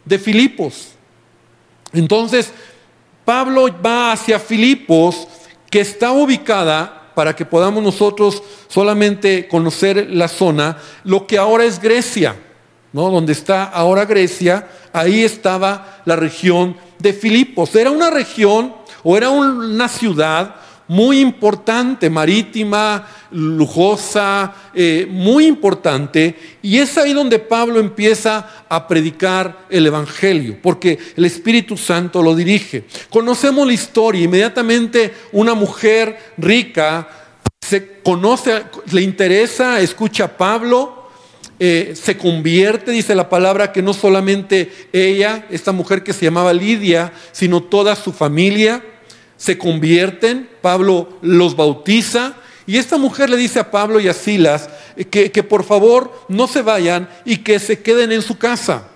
de 0.03 0.19
Filipos. 0.19 0.89
Entonces, 1.93 2.51
Pablo 3.23 3.67
va 3.81 4.11
hacia 4.11 4.39
Filipos, 4.39 5.25
que 5.69 5.79
está 5.79 6.11
ubicada 6.11 6.98
para 7.19 7.35
que 7.35 7.43
podamos 7.43 7.83
nosotros 7.83 8.41
solamente 8.69 9.49
conocer 9.49 10.07
la 10.09 10.29
zona, 10.29 10.77
lo 11.03 11.27
que 11.27 11.37
ahora 11.37 11.65
es 11.65 11.81
Grecia, 11.81 12.33
¿no? 12.93 13.09
Donde 13.09 13.33
está 13.33 13.65
ahora 13.65 14.05
Grecia, 14.05 14.69
ahí 14.93 15.25
estaba 15.25 15.99
la 16.05 16.15
región 16.15 16.77
de 16.97 17.11
Filipos. 17.11 17.75
Era 17.75 17.91
una 17.91 18.09
región 18.09 18.73
o 19.03 19.17
era 19.17 19.31
una 19.31 19.89
ciudad 19.89 20.55
muy 20.89 21.19
importante, 21.19 22.09
marítima, 22.09 23.07
lujosa, 23.31 24.53
eh, 24.73 25.07
muy 25.07 25.45
importante. 25.45 26.35
Y 26.63 26.79
es 26.79 26.97
ahí 26.97 27.13
donde 27.13 27.37
Pablo 27.37 27.79
empieza 27.79 28.65
a 28.67 28.87
predicar 28.87 29.67
el 29.69 29.85
Evangelio, 29.85 30.57
porque 30.61 30.97
el 31.15 31.25
Espíritu 31.25 31.77
Santo 31.77 32.23
lo 32.23 32.35
dirige. 32.35 32.85
Conocemos 33.11 33.67
la 33.67 33.73
historia, 33.73 34.23
inmediatamente 34.23 35.13
una 35.31 35.53
mujer 35.53 36.33
rica 36.37 37.07
se 37.61 37.99
conoce, 38.01 38.63
le 38.91 39.03
interesa, 39.03 39.79
escucha 39.81 40.23
a 40.23 40.37
Pablo, 40.37 41.07
eh, 41.59 41.93
se 41.93 42.17
convierte, 42.17 42.89
dice 42.89 43.13
la 43.13 43.29
palabra, 43.29 43.71
que 43.71 43.83
no 43.83 43.93
solamente 43.93 44.71
ella, 44.91 45.45
esta 45.51 45.71
mujer 45.71 46.01
que 46.01 46.13
se 46.13 46.25
llamaba 46.25 46.51
Lidia, 46.51 47.13
sino 47.31 47.61
toda 47.61 47.95
su 47.95 48.11
familia 48.11 48.83
se 49.39 49.57
convierten, 49.57 50.49
Pablo 50.61 51.17
los 51.21 51.55
bautiza, 51.55 52.35
y 52.67 52.77
esta 52.77 52.97
mujer 52.97 53.29
le 53.29 53.37
dice 53.37 53.59
a 53.59 53.71
Pablo 53.71 54.01
y 54.01 54.09
a 54.09 54.13
Silas 54.13 54.69
que, 55.09 55.31
que, 55.31 55.43
por 55.43 55.63
favor 55.63 56.25
no 56.27 56.45
se 56.45 56.61
vayan 56.61 57.09
y 57.23 57.37
que 57.37 57.57
se 57.57 57.79
queden 57.79 58.11
en 58.11 58.21
su 58.21 58.37
casa. 58.37 58.89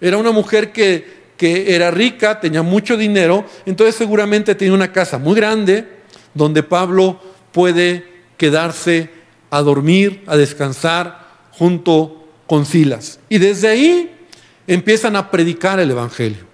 Era 0.00 0.16
una 0.16 0.30
mujer 0.30 0.70
que, 0.72 1.32
que 1.36 1.74
era 1.74 1.90
rica, 1.90 2.38
tenía 2.38 2.62
mucho 2.62 2.96
dinero, 2.96 3.44
entonces 3.66 3.96
seguramente 3.96 4.54
tenía 4.54 4.72
una 4.72 4.92
casa 4.92 5.18
muy 5.18 5.34
grande 5.34 5.86
donde 6.34 6.62
Pablo 6.62 7.20
puede 7.50 8.04
quedarse 8.36 9.10
a 9.50 9.60
dormir, 9.60 10.22
a 10.28 10.36
descansar 10.36 11.26
junto 11.50 12.28
con 12.46 12.64
Silas. 12.64 13.18
Y 13.28 13.38
desde 13.38 13.68
ahí 13.68 14.14
empiezan 14.68 15.16
a 15.16 15.32
predicar 15.32 15.80
el 15.80 15.90
Evangelio. 15.90 16.44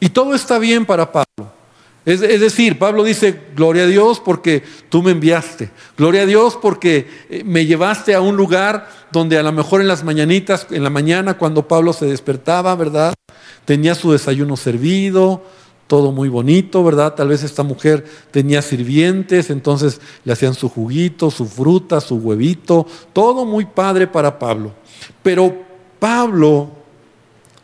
Y 0.00 0.08
todo 0.08 0.34
está 0.34 0.58
bien 0.58 0.84
para 0.84 1.12
Pablo. 1.12 1.59
Es, 2.06 2.20
decir, 2.20 2.78
Pablo 2.78 3.04
dice, 3.04 3.38
gloria 3.54 3.82
a 3.82 3.86
Dios 3.86 4.20
porque 4.20 4.62
tú 4.88 5.02
me 5.02 5.10
enviaste. 5.10 5.70
Gloria 5.98 6.22
a 6.22 6.26
Dios 6.26 6.58
porque 6.60 7.06
eh, 7.28 7.42
me 7.44 7.66
llevaste 7.66 8.14
a 8.14 8.22
un 8.22 8.36
lugar 8.36 8.88
donde 9.12 9.36
a 9.36 9.42
lo 9.42 9.52
mejor 9.52 9.82
en 9.82 9.88
las 9.88 10.02
mañanitas, 10.02 10.66
en 10.70 10.82
la 10.82 10.90
mañana 10.90 11.36
cuando 11.36 11.68
Pablo 11.68 11.92
se 11.92 12.06
despertaba, 12.06 12.74
¿verdad? 12.74 13.12
Tenía 13.66 13.94
su 13.94 14.12
desayuno 14.12 14.56
servido, 14.56 15.42
todo 15.86 16.10
muy 16.10 16.30
bonito, 16.30 16.82
¿verdad? 16.82 17.14
Tal 17.14 17.28
vez 17.28 17.42
esta 17.42 17.64
mujer 17.64 18.04
tenía 18.30 18.62
sirvientes, 18.62 19.50
entonces 19.50 20.00
le 20.24 20.32
hacían 20.32 20.54
su 20.54 20.70
juguito, 20.70 21.30
su 21.30 21.46
fruta, 21.46 22.00
su 22.00 22.16
huevito, 22.16 22.86
todo 23.12 23.44
muy 23.44 23.66
padre 23.66 24.06
para 24.06 24.38
Pablo. 24.38 24.72
Pero 25.22 25.54
Pablo, 25.98 26.70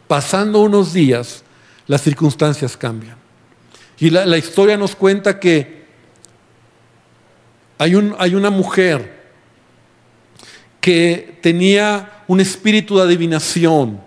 pasando 0.07 0.61
unos 0.61 0.93
días, 0.93 1.43
las 1.87 2.03
circunstancias 2.03 2.77
cambian. 2.77 3.26
Y 3.99 4.11
la, 4.11 4.37
historia 4.37 4.77
nos 4.77 4.95
cuenta 4.95 5.41
que 5.41 5.85
hay, 7.79 7.95
hay 8.19 8.35
una 8.35 8.51
mujer 8.51 9.17
que 10.81 11.39
tenía 11.43 12.23
un 12.29 12.41
espíritu 12.41 12.97
de 12.97 13.05
adivinación 13.05 14.01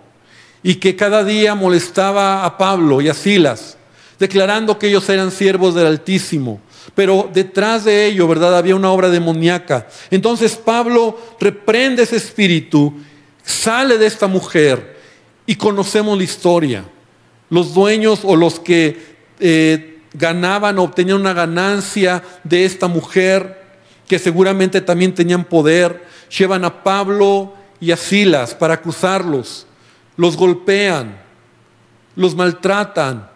y 0.62 0.76
que 0.76 0.94
cada 0.94 1.24
día 1.24 1.54
molestaba 1.54 2.44
a 2.44 2.56
Pablo 2.56 3.00
y 3.00 3.08
a 3.08 3.14
Silas, 3.14 3.76
declarando 4.18 4.78
que 4.78 4.88
ellos 4.88 5.08
eran 5.08 5.30
siervos 5.30 5.74
del 5.74 5.86
Altísimo. 5.86 6.60
Pero 6.94 7.28
detrás 7.32 7.84
de 7.84 8.06
ello, 8.06 8.26
¿verdad? 8.28 8.56
Había 8.56 8.76
una 8.76 8.90
obra 8.90 9.08
demoníaca. 9.10 9.88
Entonces 10.10 10.56
Pablo 10.56 11.18
reprende 11.38 12.02
ese 12.02 12.16
espíritu, 12.16 12.94
sale 13.44 13.98
de 13.98 14.06
esta 14.06 14.26
mujer 14.26 14.98
y 15.46 15.56
conocemos 15.56 16.16
la 16.16 16.24
historia. 16.24 16.84
Los 17.48 17.74
dueños 17.74 18.20
o 18.22 18.36
los 18.36 18.60
que 18.60 19.19
eh, 19.40 20.00
ganaban 20.14 20.78
o 20.78 20.84
obtenían 20.84 21.20
una 21.20 21.32
ganancia 21.32 22.22
de 22.44 22.64
esta 22.64 22.88
mujer, 22.88 23.60
que 24.06 24.18
seguramente 24.18 24.80
también 24.80 25.14
tenían 25.14 25.44
poder, 25.44 26.04
llevan 26.36 26.64
a 26.64 26.82
Pablo 26.82 27.54
y 27.80 27.92
a 27.92 27.96
Silas 27.96 28.54
para 28.54 28.74
acusarlos, 28.74 29.66
los 30.16 30.36
golpean, 30.36 31.16
los 32.16 32.34
maltratan 32.34 33.28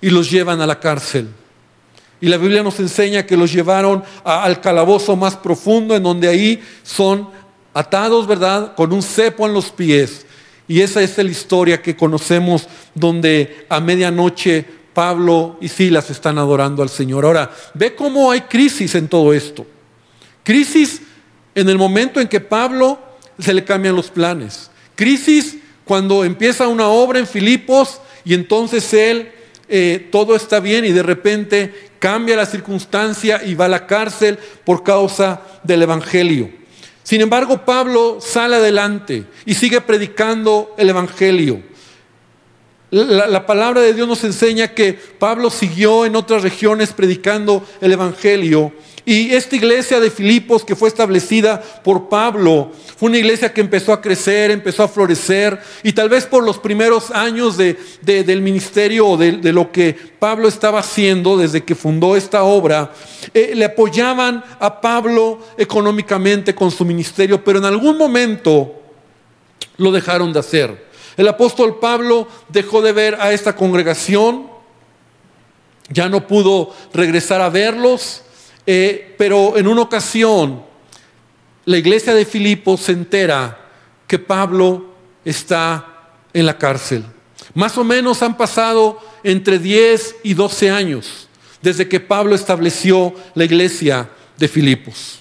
y 0.00 0.10
los 0.10 0.30
llevan 0.30 0.60
a 0.60 0.66
la 0.66 0.78
cárcel. 0.78 1.28
Y 2.20 2.28
la 2.28 2.38
Biblia 2.38 2.62
nos 2.62 2.80
enseña 2.80 3.26
que 3.26 3.36
los 3.36 3.52
llevaron 3.52 4.02
al 4.24 4.60
calabozo 4.60 5.16
más 5.16 5.36
profundo, 5.36 5.94
en 5.94 6.02
donde 6.02 6.28
ahí 6.28 6.62
son 6.82 7.28
atados, 7.74 8.26
¿verdad?, 8.26 8.74
con 8.74 8.92
un 8.92 9.02
cepo 9.02 9.46
en 9.46 9.52
los 9.52 9.70
pies. 9.70 10.24
Y 10.66 10.80
esa 10.80 11.02
es 11.02 11.18
la 11.18 11.24
historia 11.24 11.82
que 11.82 11.94
conocemos, 11.94 12.68
donde 12.94 13.66
a 13.68 13.80
medianoche 13.80 14.64
Pablo 14.96 15.58
y 15.60 15.68
Silas 15.68 16.08
están 16.08 16.38
adorando 16.38 16.82
al 16.82 16.88
Señor. 16.88 17.26
Ahora, 17.26 17.50
ve 17.74 17.94
cómo 17.94 18.30
hay 18.30 18.40
crisis 18.40 18.94
en 18.94 19.08
todo 19.08 19.34
esto. 19.34 19.66
Crisis 20.42 21.02
en 21.54 21.68
el 21.68 21.76
momento 21.76 22.18
en 22.18 22.28
que 22.28 22.40
Pablo 22.40 22.98
se 23.38 23.52
le 23.52 23.62
cambian 23.62 23.94
los 23.94 24.08
planes. 24.08 24.70
Crisis 24.94 25.58
cuando 25.84 26.24
empieza 26.24 26.66
una 26.66 26.88
obra 26.88 27.18
en 27.18 27.26
Filipos 27.26 28.00
y 28.24 28.32
entonces 28.32 28.90
él 28.94 29.32
eh, 29.68 30.08
todo 30.10 30.34
está 30.34 30.60
bien 30.60 30.86
y 30.86 30.92
de 30.92 31.02
repente 31.02 31.90
cambia 31.98 32.34
la 32.34 32.46
circunstancia 32.46 33.42
y 33.44 33.54
va 33.54 33.66
a 33.66 33.68
la 33.68 33.86
cárcel 33.86 34.38
por 34.64 34.82
causa 34.82 35.42
del 35.62 35.82
Evangelio. 35.82 36.48
Sin 37.02 37.20
embargo, 37.20 37.66
Pablo 37.66 38.16
sale 38.22 38.56
adelante 38.56 39.26
y 39.44 39.52
sigue 39.52 39.82
predicando 39.82 40.74
el 40.78 40.88
Evangelio. 40.88 41.60
La, 43.04 43.44
palabra 43.44 43.82
de 43.82 43.92
Dios 43.92 44.08
nos 44.08 44.24
enseña 44.24 44.68
que 44.68 44.94
Pablo 44.94 45.50
siguió 45.50 46.06
en 46.06 46.16
otras 46.16 46.42
regiones 46.42 46.94
predicando 46.94 47.62
el 47.82 47.92
Evangelio 47.92 48.72
Y 49.04 49.34
esta 49.34 49.54
iglesia 49.54 50.00
de 50.00 50.10
Filipos 50.10 50.64
que 50.64 50.74
fue 50.74 50.88
establecida 50.88 51.60
por 51.60 52.08
Pablo, 52.08 52.72
fue 52.96 53.10
una 53.10 53.18
iglesia 53.18 53.52
que 53.52 53.60
empezó 53.60 53.92
a 53.92 54.00
crecer, 54.00 54.50
empezó 54.50 54.82
a 54.82 54.88
florecer, 54.88 55.60
y 55.82 55.92
tal 55.92 56.08
vez 56.08 56.24
por 56.24 56.42
los 56.42 56.58
primeros 56.58 57.10
años 57.10 57.58
de, 57.58 57.76
del 58.00 58.40
ministerio 58.40 59.08
o 59.08 59.16
de, 59.18 59.52
lo 59.52 59.70
que 59.70 59.94
Pablo 60.18 60.48
estaba 60.48 60.78
haciendo 60.78 61.36
desde 61.36 61.64
que 61.64 61.74
fundó 61.74 62.16
esta 62.16 62.44
obra, 62.44 62.92
eh, 63.34 63.52
le 63.54 63.66
apoyaban 63.66 64.42
a 64.58 64.80
Pablo 64.80 65.40
económicamente 65.58 66.54
con 66.54 66.70
su 66.70 66.86
ministerio, 66.86 67.44
pero 67.44 67.58
en 67.58 67.66
algún 67.66 67.98
momento 67.98 68.72
lo 69.76 69.92
dejaron 69.92 70.32
de 70.32 70.38
hacer. 70.38 70.86
El 71.16 71.28
apóstol 71.28 71.78
Pablo 71.78 72.28
dejó 72.48 72.82
de 72.82 72.92
ver 72.92 73.16
a 73.20 73.32
esta 73.32 73.56
congregación, 73.56 74.48
ya 75.88 76.08
no 76.08 76.26
pudo 76.26 76.74
regresar 76.92 77.40
a 77.40 77.48
verlos, 77.48 78.22
eh, 78.66 79.14
pero 79.16 79.56
en 79.56 79.68
una 79.68 79.82
ocasión 79.82 80.62
la 81.64 81.78
iglesia 81.78 82.14
de 82.14 82.24
Filipos 82.24 82.82
se 82.82 82.92
entera 82.92 83.58
que 84.06 84.18
Pablo 84.18 84.86
está 85.24 86.12
en 86.32 86.46
la 86.46 86.58
cárcel. 86.58 87.04
Más 87.54 87.78
o 87.78 87.84
menos 87.84 88.22
han 88.22 88.36
pasado 88.36 89.00
entre 89.22 89.58
10 89.58 90.16
y 90.22 90.34
12 90.34 90.70
años 90.70 91.28
desde 91.62 91.88
que 91.88 91.98
Pablo 91.98 92.34
estableció 92.34 93.14
la 93.34 93.44
iglesia 93.44 94.08
de 94.36 94.46
Filipos. 94.46 95.20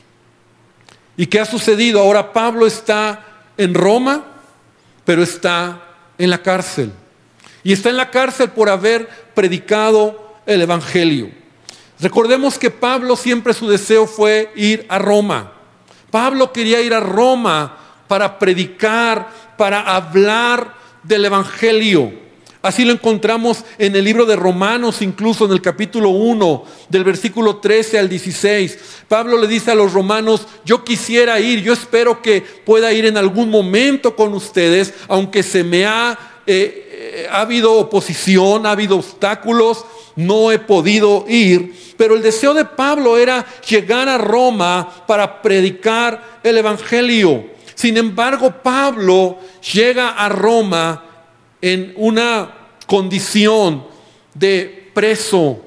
¿Y 1.18 1.26
qué 1.28 1.40
ha 1.40 1.46
sucedido? 1.46 2.00
Ahora 2.00 2.34
Pablo 2.34 2.68
está 2.68 3.46
en 3.58 3.74
Roma, 3.74 4.26
pero 5.06 5.24
está 5.24 5.85
en 6.18 6.30
la 6.30 6.42
cárcel. 6.42 6.92
Y 7.64 7.74
está 7.74 7.90
en 7.90 7.98
la 7.98 8.12
cárcel 8.12 8.50
por 8.50 8.70
haber 8.70 9.08
predicado 9.34 10.36
el 10.46 10.62
Evangelio. 10.62 11.32
Recordemos 12.00 12.60
que 12.60 12.70
Pablo 12.70 13.16
siempre 13.16 13.54
su 13.54 13.68
deseo 13.70 14.06
fue 14.06 14.52
ir 14.56 14.86
a 14.90 15.00
Roma. 15.00 15.54
Pablo 16.12 16.52
quería 16.52 16.82
ir 16.82 16.94
a 16.94 17.00
Roma 17.00 17.78
para 18.08 18.38
predicar, 18.38 19.30
para 19.58 19.96
hablar 19.96 20.76
del 21.04 21.26
Evangelio. 21.26 22.25
Así 22.66 22.84
lo 22.84 22.94
encontramos 22.94 23.64
en 23.78 23.96
el 23.96 24.04
libro 24.04 24.26
de 24.26 24.36
Romanos, 24.36 25.04
incluso 25.04 25.46
en 25.46 25.52
el 25.52 25.62
capítulo 25.62 26.10
1, 26.10 26.64
del 26.90 27.04
versículo 27.04 27.58
13 27.58 28.00
al 28.00 28.10
16. 28.10 28.80
Pablo 29.08 29.38
le 29.38 29.46
dice 29.46 29.70
a 29.70 29.76
los 29.76 29.94
romanos, 29.94 30.48
yo 30.66 30.84
quisiera 30.84 31.40
ir, 31.40 31.62
yo 31.62 31.74
espero 31.74 32.24
que 32.24 32.42
pueda 32.42 32.92
ir 32.92 33.06
en 33.06 33.18
algún 33.18 33.52
momento 33.52 34.16
con 34.16 34.34
ustedes, 34.34 34.96
aunque 35.08 35.44
se 35.44 35.64
me 35.64 35.86
ha, 35.86 36.18
eh, 36.48 36.90
eh, 36.92 37.28
ha 37.30 37.42
habido 37.42 37.72
oposición, 37.74 38.66
ha 38.66 38.72
habido 38.72 38.96
obstáculos, 38.96 39.86
no 40.16 40.52
he 40.52 40.58
podido 40.58 41.26
ir. 41.28 41.94
Pero 41.98 42.16
el 42.16 42.24
deseo 42.24 42.56
de 42.56 42.66
Pablo 42.66 43.20
era 43.20 43.46
llegar 43.70 44.10
a 44.10 44.18
Roma 44.18 45.06
para 45.06 45.44
predicar 45.44 46.40
el 46.42 46.58
Evangelio. 46.58 47.46
Sin 47.76 47.96
embargo, 47.96 48.52
Pablo 48.64 49.38
llega 49.72 50.14
a 50.14 50.30
Roma 50.30 51.05
en 51.66 51.94
una 51.96 52.54
condición 52.86 53.88
de 54.36 54.92
preso, 54.94 55.66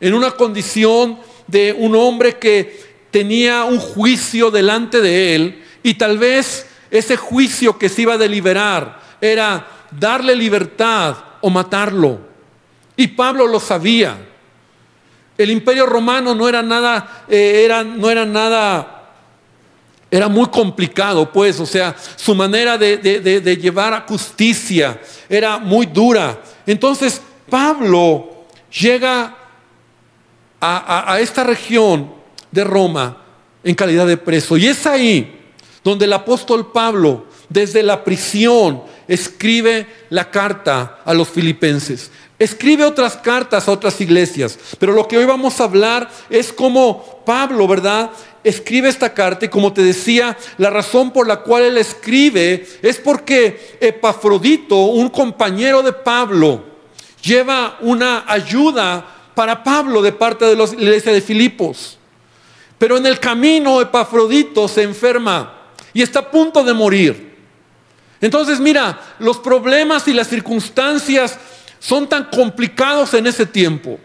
en 0.00 0.14
una 0.14 0.30
condición 0.30 1.18
de 1.46 1.76
un 1.78 1.94
hombre 1.94 2.38
que 2.38 2.82
tenía 3.10 3.64
un 3.64 3.78
juicio 3.78 4.50
delante 4.50 5.02
de 5.02 5.34
él 5.34 5.62
y 5.82 5.94
tal 5.94 6.16
vez 6.16 6.66
ese 6.90 7.18
juicio 7.18 7.76
que 7.76 7.90
se 7.90 8.00
iba 8.00 8.14
a 8.14 8.18
deliberar 8.18 9.02
era 9.20 9.68
darle 9.90 10.34
libertad 10.34 11.14
o 11.42 11.50
matarlo. 11.50 12.20
Y 12.96 13.08
Pablo 13.08 13.46
lo 13.46 13.60
sabía. 13.60 14.16
El 15.36 15.50
imperio 15.50 15.84
romano 15.84 16.34
no 16.34 16.48
era 16.48 16.62
nada, 16.62 17.26
eh, 17.28 17.64
era, 17.66 17.84
no 17.84 18.08
era 18.08 18.24
nada 18.24 18.93
era 20.14 20.28
muy 20.28 20.46
complicado, 20.46 21.32
pues, 21.32 21.58
o 21.58 21.66
sea, 21.66 21.96
su 22.14 22.36
manera 22.36 22.78
de, 22.78 23.58
llevar 23.60 23.92
a 23.92 24.02
justicia 24.02 25.00
era 25.28 25.58
muy 25.58 25.86
dura. 25.86 26.40
Entonces, 26.64 27.20
Pablo 27.50 28.44
llega 28.70 29.36
a, 30.60 31.12
a 31.12 31.18
esta 31.18 31.42
región 31.42 32.14
de 32.52 32.62
Roma 32.62 33.24
en 33.64 33.74
calidad 33.74 34.06
de 34.06 34.16
preso. 34.16 34.56
Y 34.56 34.68
es 34.68 34.86
ahí 34.86 35.50
donde 35.82 36.04
el 36.04 36.12
apóstol 36.12 36.70
Pablo, 36.70 37.26
desde 37.48 37.82
la 37.82 38.04
prisión, 38.04 38.84
escribe 39.08 39.88
la 40.10 40.30
carta 40.30 41.00
a 41.04 41.12
los 41.12 41.28
filipenses. 41.28 42.12
Escribe 42.38 42.84
otras 42.84 43.16
cartas 43.16 43.66
a 43.66 43.72
otras 43.72 44.00
iglesias, 44.00 44.60
pero 44.78 44.92
lo 44.92 45.08
que 45.08 45.18
hoy 45.18 45.24
vamos 45.24 45.60
a 45.60 45.64
hablar 45.64 46.08
es 46.30 46.52
cómo 46.52 47.22
Pablo, 47.26 47.66
¿verdad? 47.66 48.12
Escribe 48.44 48.88
esta 48.88 49.12
carta 49.12 49.46
y 49.46 49.48
como 49.48 49.72
te 49.72 49.82
decía, 49.82 50.36
la 50.58 50.70
razón 50.70 51.10
por 51.10 51.26
la 51.26 51.38
cual 51.40 51.64
él 51.64 51.78
escribe 51.78 52.66
es 52.82 52.98
porque 52.98 53.78
Epafrodito, 53.80 54.76
un 54.76 55.08
compañero 55.08 55.82
de 55.82 55.92
Pablo, 55.92 56.62
lleva 57.22 57.78
una 57.80 58.24
ayuda 58.26 59.04
para 59.34 59.64
Pablo 59.64 60.02
de 60.02 60.12
parte 60.12 60.44
de 60.44 60.54
la 60.54 60.64
iglesia 60.64 61.12
de 61.12 61.22
Filipos. 61.22 61.98
Pero 62.78 62.98
en 62.98 63.06
el 63.06 63.18
camino 63.18 63.80
Epafrodito 63.80 64.68
se 64.68 64.82
enferma 64.82 65.72
y 65.94 66.02
está 66.02 66.20
a 66.20 66.30
punto 66.30 66.62
de 66.62 66.74
morir. 66.74 67.34
Entonces 68.20 68.60
mira, 68.60 69.00
los 69.18 69.38
problemas 69.38 70.06
y 70.06 70.12
las 70.12 70.28
circunstancias 70.28 71.38
son 71.78 72.08
tan 72.08 72.24
complicados 72.24 73.14
en 73.14 73.26
ese 73.26 73.46
tiempo. 73.46 73.98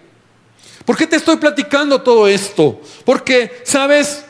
¿Por 0.85 0.97
qué 0.97 1.05
te 1.05 1.17
estoy 1.17 1.37
platicando 1.37 2.01
todo 2.01 2.27
esto? 2.27 2.81
Porque, 3.05 3.61
¿sabes? 3.63 4.25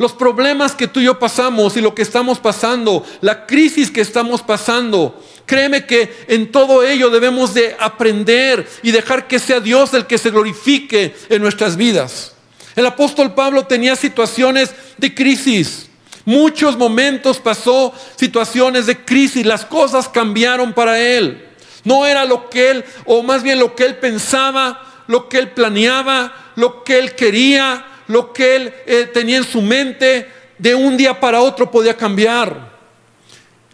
Los 0.00 0.14
problemas 0.14 0.74
que 0.74 0.88
tú 0.88 1.00
y 1.00 1.04
yo 1.04 1.18
pasamos 1.18 1.76
y 1.76 1.82
lo 1.82 1.94
que 1.94 2.00
estamos 2.00 2.38
pasando, 2.38 3.06
la 3.20 3.44
crisis 3.44 3.90
que 3.90 4.00
estamos 4.00 4.40
pasando, 4.40 5.22
créeme 5.44 5.84
que 5.84 6.24
en 6.26 6.50
todo 6.50 6.82
ello 6.82 7.10
debemos 7.10 7.52
de 7.52 7.76
aprender 7.78 8.66
y 8.82 8.92
dejar 8.92 9.28
que 9.28 9.38
sea 9.38 9.60
Dios 9.60 9.92
el 9.92 10.06
que 10.06 10.16
se 10.16 10.30
glorifique 10.30 11.14
en 11.28 11.42
nuestras 11.42 11.76
vidas. 11.76 12.32
El 12.76 12.86
apóstol 12.86 13.34
Pablo 13.34 13.66
tenía 13.66 13.94
situaciones 13.94 14.70
de 14.96 15.14
crisis. 15.14 15.90
Muchos 16.24 16.78
momentos 16.78 17.38
pasó 17.38 17.92
situaciones 18.16 18.86
de 18.86 19.04
crisis, 19.04 19.44
las 19.44 19.66
cosas 19.66 20.08
cambiaron 20.08 20.72
para 20.72 20.98
él. 20.98 21.46
No 21.84 22.06
era 22.06 22.24
lo 22.24 22.48
que 22.48 22.70
él, 22.70 22.84
o 23.04 23.22
más 23.22 23.42
bien 23.42 23.58
lo 23.58 23.76
que 23.76 23.84
él 23.84 23.96
pensaba, 23.96 25.04
lo 25.08 25.28
que 25.28 25.36
él 25.36 25.50
planeaba, 25.50 26.52
lo 26.56 26.84
que 26.84 26.98
él 26.98 27.14
quería, 27.14 27.84
lo 28.10 28.32
que 28.32 28.56
él 28.56 28.74
eh, 28.86 29.08
tenía 29.12 29.36
en 29.36 29.44
su 29.44 29.62
mente, 29.62 30.28
de 30.58 30.74
un 30.74 30.96
día 30.96 31.18
para 31.18 31.40
otro 31.40 31.70
podía 31.70 31.96
cambiar. 31.96 32.70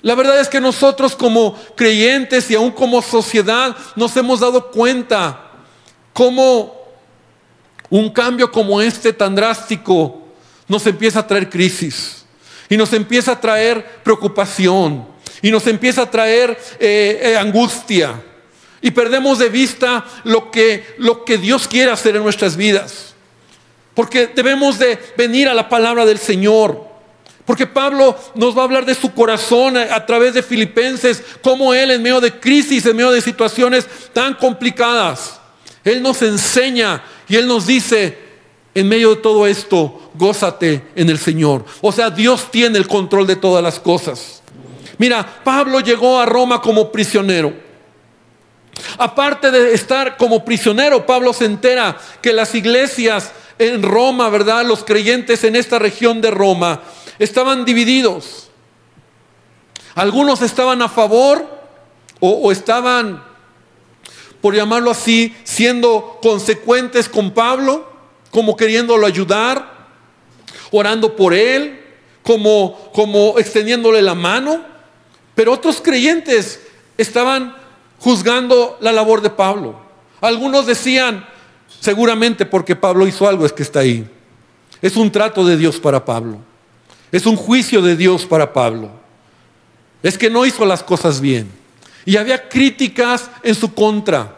La 0.03 0.15
verdad 0.15 0.39
es 0.39 0.49
que 0.49 0.61
nosotros 0.61 1.17
como 1.17 1.59
creyentes 1.75 2.51
y 2.51 2.55
aún 2.55 2.71
como 2.71 3.01
sociedad 3.01 3.75
nos 3.97 4.17
hemos 4.17 4.41
dado 4.41 4.71
cuenta 4.71 5.53
cómo 6.13 6.77
un 7.89 8.11
cambio 8.11 8.53
como 8.53 8.81
este 8.81 9.13
tan 9.13 9.35
drástico 9.35 10.23
nos 10.69 10.87
empieza 10.87 11.21
a 11.21 11.27
traer 11.27 11.49
crisis 11.49 12.25
y 12.69 12.77
nos 12.77 12.93
empieza 12.93 13.33
a 13.33 13.41
traer 13.41 14.01
preocupación 14.05 15.07
y 15.41 15.51
nos 15.51 15.67
empieza 15.67 16.03
a 16.03 16.11
traer 16.11 16.59
eh, 16.79 17.21
eh, 17.23 17.37
angustia 17.37 18.23
y 18.83 18.91
perdemos 18.91 19.39
de 19.39 19.49
vista 19.49 20.05
lo 20.25 20.51
que, 20.51 20.95
lo 20.99 21.25
que 21.25 21.39
Dios 21.39 21.67
quiere 21.67 21.91
hacer 21.91 22.17
en 22.17 22.23
nuestras 22.23 22.57
vidas. 22.57 23.16
Porque 23.97 24.27
debemos 24.27 24.79
de 24.79 24.99
venir 25.17 25.49
a 25.49 25.55
la 25.55 25.71
palabra 25.71 26.05
del 26.05 26.19
Señor. 26.19 26.85
Porque 27.47 27.67
Pablo 27.67 28.15
nos 28.35 28.55
va 28.55 28.61
a 28.61 28.65
hablar 28.65 28.85
de 28.85 28.95
su 28.95 29.15
corazón 29.15 29.79
a, 29.79 30.05
través 30.05 30.35
de 30.35 30.43
Filipenses, 30.43 31.23
como 31.43 31.73
Él 31.73 31.91
en 31.91 32.03
medio 32.03 32.21
de 32.21 32.39
crisis, 32.39 32.85
en 32.85 32.95
medio 32.95 33.11
de 33.11 33.23
situaciones 33.23 33.89
tan 34.13 34.35
complicadas, 34.35 35.41
Él 35.83 36.03
nos 36.03 36.21
enseña 36.21 37.03
y 37.27 37.37
Él 37.37 37.49
nos 37.49 37.67
dice, 37.67 38.19
en 38.75 38.87
medio 38.87 39.15
de 39.15 39.23
todo 39.23 39.47
esto, 39.47 40.11
gózate 40.13 40.89
en 40.95 41.09
el 41.09 41.19
Señor. 41.19 41.65
O 41.81 41.91
sea, 41.91 42.11
Dios 42.11 42.51
tiene 42.51 42.77
el 42.77 42.87
control 42.87 43.27
de 43.27 43.37
todas 43.37 43.65
las 43.65 43.81
cosas. 43.81 44.43
Mira, 44.99 45.41
Pablo 45.43 45.81
llegó 45.81 46.21
a 46.21 46.27
Roma 46.27 46.61
como 46.61 46.93
prisionero. 46.93 47.55
Aparte 48.99 49.51
de 49.51 49.73
estar 49.73 50.19
como 50.19 50.45
prisionero, 50.45 51.07
Pablo 51.07 51.33
se 51.33 51.47
entera 51.47 51.97
que 52.21 52.35
las 52.35 52.55
iglesias 52.55 53.33
en 53.59 53.83
Roma, 53.83 54.29
¿verdad? 54.29 54.65
Los 54.65 54.85
creyentes 54.85 55.45
en 55.45 55.57
esta 55.57 55.79
región 55.79 56.21
de 56.21 56.31
Roma 56.31 56.83
estaban 57.19 57.65
divididos. 57.65 58.51
Algunos 59.95 60.43
estaban 60.43 60.83
a 60.83 60.89
favor 60.89 61.57
o, 62.21 62.51
estaban, 62.53 63.23
por 64.41 64.55
llamarlo 64.55 64.91
así, 64.91 65.35
siendo 65.45 66.19
consecuentes 66.23 67.09
con 67.09 67.31
Pablo, 67.31 67.91
como 68.31 68.57
queriéndolo 68.57 69.07
ayudar, 69.07 69.89
orando 70.71 71.17
por 71.17 71.33
él, 71.33 71.81
como, 72.23 72.91
como 72.93 73.39
extendiéndole 73.39 74.03
la 74.03 74.15
mano. 74.15 74.65
Pero 75.35 75.53
otros 75.53 75.81
creyentes 75.83 76.61
estaban 76.99 77.57
juzgando 77.99 78.77
la 78.81 78.93
labor 78.93 79.23
de 79.23 79.31
Pablo. 79.31 79.79
Algunos 80.21 80.67
decían, 80.67 81.27
Seguramente 81.81 82.47
porque 82.47 82.77
Pablo 82.77 83.07
hizo 83.07 83.29
algo 83.29 83.47
es 83.47 83.53
que 83.53 83.63
está 83.63 83.81
ahí. 83.81 84.09
es 84.83 84.97
un 84.97 85.11
trato 85.11 85.45
de 85.45 85.57
Dios 85.57 85.79
para 85.79 86.05
Pablo. 86.05 86.39
Es 87.13 87.27
un 87.27 87.37
juicio 87.37 87.81
de 87.83 87.97
Dios 87.97 88.27
para 88.27 88.53
Pablo. 88.53 88.91
Es 90.03 90.19
que 90.19 90.31
no 90.31 90.45
hizo 90.45 90.65
las 90.65 90.83
cosas 90.83 91.21
bien. 91.21 91.49
Y 92.05 92.17
había 92.17 92.49
críticas 92.49 93.31
en 93.43 93.55
su 93.55 93.73
contra. 93.75 94.37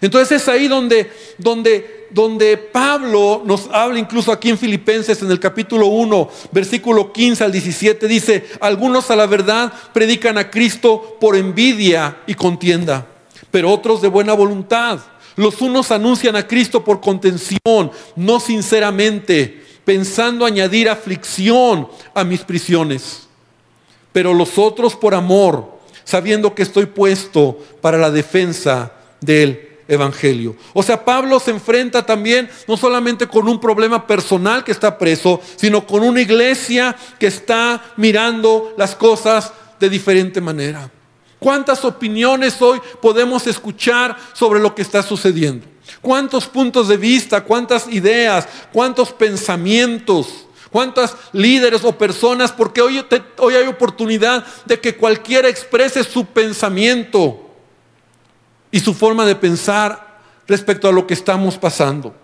Entonces 0.00 0.42
es 0.42 0.48
ahí 0.48 0.68
donde, 0.68 1.10
donde, 1.36 2.08
donde 2.10 2.56
Pablo 2.56 3.42
nos 3.44 3.68
habla, 3.70 3.98
incluso 3.98 4.32
aquí 4.32 4.48
en 4.48 4.56
Filipenses, 4.56 5.20
en 5.20 5.30
el 5.30 5.38
capítulo 5.38 5.86
1, 5.86 6.30
versículo 6.52 7.12
15 7.12 7.44
al 7.44 7.52
17, 7.52 8.08
dice, 8.08 8.46
algunos 8.60 9.10
a 9.10 9.16
la 9.16 9.26
verdad 9.26 9.72
predican 9.92 10.38
a 10.38 10.50
Cristo 10.50 11.18
por 11.20 11.36
envidia 11.36 12.18
y 12.26 12.34
contienda, 12.34 13.06
pero 13.50 13.70
otros 13.70 14.00
de 14.00 14.08
buena 14.08 14.32
voluntad. 14.32 15.00
Los 15.40 15.62
unos 15.62 15.90
anuncian 15.90 16.36
a 16.36 16.46
Cristo 16.46 16.84
por 16.84 17.00
contención, 17.00 17.90
no 18.14 18.40
sinceramente, 18.40 19.64
pensando 19.86 20.44
añadir 20.44 20.86
aflicción 20.90 21.88
a 22.12 22.24
mis 22.24 22.40
prisiones, 22.40 23.26
pero 24.12 24.34
los 24.34 24.58
otros 24.58 24.94
por 24.94 25.14
amor, 25.14 25.78
sabiendo 26.04 26.54
que 26.54 26.62
estoy 26.62 26.84
puesto 26.84 27.56
para 27.80 27.96
la 27.96 28.10
defensa 28.10 28.92
del 29.22 29.78
evangelio. 29.88 30.56
O 30.74 30.82
sea, 30.82 31.06
Pablo 31.06 31.40
se 31.40 31.52
enfrenta 31.52 32.04
también 32.04 32.50
no 32.68 32.76
solamente 32.76 33.26
con 33.26 33.48
un 33.48 33.58
problema 33.58 34.06
personal 34.06 34.62
que 34.62 34.72
está 34.72 34.98
preso, 34.98 35.40
sino 35.56 35.86
con 35.86 36.02
una 36.02 36.20
iglesia 36.20 36.94
que 37.18 37.28
está 37.28 37.82
mirando 37.96 38.74
las 38.76 38.94
cosas 38.94 39.54
de 39.80 39.88
diferente 39.88 40.42
manera. 40.42 40.90
¿Cuántas 41.40 41.86
opiniones 41.86 42.60
hoy 42.60 42.80
podemos 43.00 43.46
escuchar 43.46 44.16
sobre 44.34 44.60
lo 44.60 44.74
que 44.74 44.82
está 44.82 45.02
sucediendo? 45.02 45.66
¿Cuántos 46.02 46.46
puntos 46.46 46.86
de 46.86 46.98
vista, 46.98 47.42
cuántas 47.42 47.88
ideas, 47.88 48.46
cuántos 48.72 49.10
pensamientos? 49.10 50.46
¿Cuántos 50.70 51.16
líderes 51.32 51.82
o 51.82 51.96
personas? 51.96 52.52
Porque 52.52 52.82
hoy, 52.82 53.02
hoy 53.38 53.54
hay 53.54 53.66
oportunidad 53.66 54.44
de 54.66 54.78
que 54.78 54.96
cualquiera 54.96 55.48
exprese 55.48 56.04
su 56.04 56.26
pensamiento 56.26 57.50
y 58.70 58.78
su 58.78 58.92
forma 58.92 59.24
de 59.24 59.34
pensar 59.34 60.20
respecto 60.46 60.88
a 60.88 60.92
lo 60.92 61.06
que 61.06 61.14
estamos 61.14 61.56
pasando. 61.56 62.14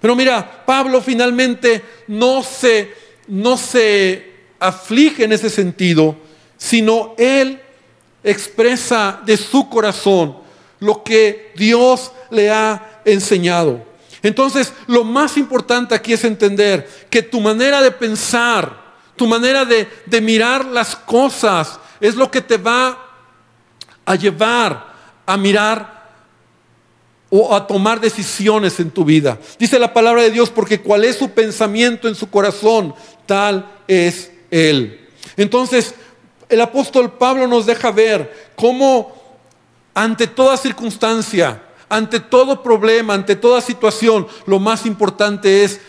Pero 0.00 0.14
mira, 0.14 0.64
Pablo 0.66 1.00
finalmente 1.00 1.82
no 2.08 2.42
se, 2.42 2.94
no 3.26 3.56
se 3.56 4.34
aflige 4.60 5.24
en 5.24 5.32
ese 5.32 5.48
sentido, 5.48 6.14
sino 6.58 7.14
él 7.16 7.60
expresa 8.24 9.20
de 9.24 9.36
su 9.36 9.68
corazón 9.68 10.38
lo 10.80 11.04
que 11.04 11.52
Dios 11.56 12.10
le 12.30 12.50
ha 12.50 13.00
enseñado. 13.04 13.84
Entonces, 14.22 14.72
lo 14.86 15.04
más 15.04 15.36
importante 15.36 15.94
aquí 15.94 16.14
es 16.14 16.24
entender 16.24 16.88
que 17.10 17.22
tu 17.22 17.40
manera 17.40 17.82
de 17.82 17.90
pensar, 17.90 18.82
tu 19.16 19.26
manera 19.26 19.66
de, 19.66 19.86
mirar 20.22 20.64
las 20.64 20.96
cosas, 20.96 21.78
es 22.00 22.14
lo 22.14 22.30
que 22.30 22.40
te 22.40 22.56
va 22.56 22.98
a 24.04 24.14
llevar 24.14 24.94
a 25.26 25.36
mirar 25.36 26.10
o 27.30 27.54
a 27.54 27.66
tomar 27.66 28.00
decisiones 28.00 28.80
en 28.80 28.90
tu 28.90 29.04
vida. 29.04 29.38
Dice 29.58 29.78
la 29.78 29.92
palabra 29.92 30.22
de 30.22 30.30
Dios, 30.30 30.50
porque 30.50 30.80
cuál 30.80 31.04
es 31.04 31.16
su 31.16 31.30
pensamiento 31.30 32.08
en 32.08 32.14
su 32.14 32.30
corazón, 32.30 32.94
tal 33.26 33.70
es 33.86 34.30
Él. 34.50 35.08
Entonces, 35.36 35.94
el 36.54 36.60
apóstol 36.60 37.12
Pablo 37.12 37.46
nos 37.46 37.66
deja 37.66 37.90
ver 37.90 38.52
cómo 38.56 39.12
ante 39.92 40.26
toda 40.26 40.56
circunstancia, 40.56 41.62
ante 41.88 42.20
todo 42.20 42.62
problema, 42.62 43.14
ante 43.14 43.36
toda 43.36 43.60
situación, 43.60 44.26
lo 44.46 44.58
más 44.58 44.86
importante 44.86 45.64
es 45.64 45.80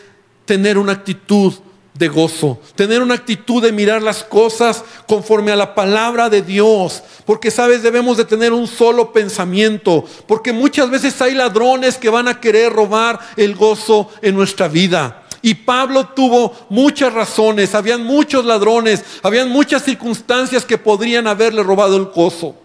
tener 0.45 0.78
una 0.78 0.91
actitud 0.91 1.54
de 1.93 2.08
gozo, 2.10 2.60
tener 2.75 3.01
una 3.01 3.13
actitud 3.13 3.63
de 3.63 3.71
mirar 3.71 4.01
las 4.01 4.23
cosas 4.23 4.84
conforme 5.08 5.51
a 5.51 5.56
la 5.56 5.73
palabra 5.73 6.30
de 6.30 6.41
Dios, 6.41 7.01
porque 7.25 7.51
sabes, 7.51 7.84
debemos 7.84 8.17
de 8.17 8.25
tener 8.25 8.51
un 8.51 8.67
solo 8.67 9.13
pensamiento, 9.13 10.04
porque 10.28 10.51
muchas 10.51 10.89
veces 10.89 11.21
hay 11.21 11.34
ladrones 11.34 11.97
que 11.97 12.10
van 12.10 12.28
a 12.28 12.41
querer 12.41 12.73
robar 12.73 13.19
el 13.38 13.56
gozo 13.56 14.10
en 14.21 14.36
nuestra 14.36 14.67
vida. 14.67 15.24
Y 15.45 15.53
Pablo 15.53 16.08
tuvo 16.08 16.55
muchas 16.69 17.13
razones, 17.13 17.75
habían 17.75 18.03
muchos 18.03 18.43
ladrones, 18.45 19.05
habían 19.21 19.49
muchas 19.49 19.84
circunstancias 19.84 20.65
que 20.65 20.79
podrían 20.79 21.27
haberle 21.27 21.62
robado 21.62 21.97
el 21.97 22.05
gozo. 22.05 22.55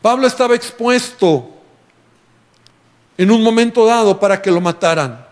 Pablo 0.00 0.28
estaba 0.28 0.54
expuesto 0.54 1.50
en 3.18 3.28
un 3.28 3.42
momento 3.42 3.84
dado 3.84 4.20
para 4.20 4.40
que 4.40 4.52
lo 4.52 4.60
mataran. 4.60 5.26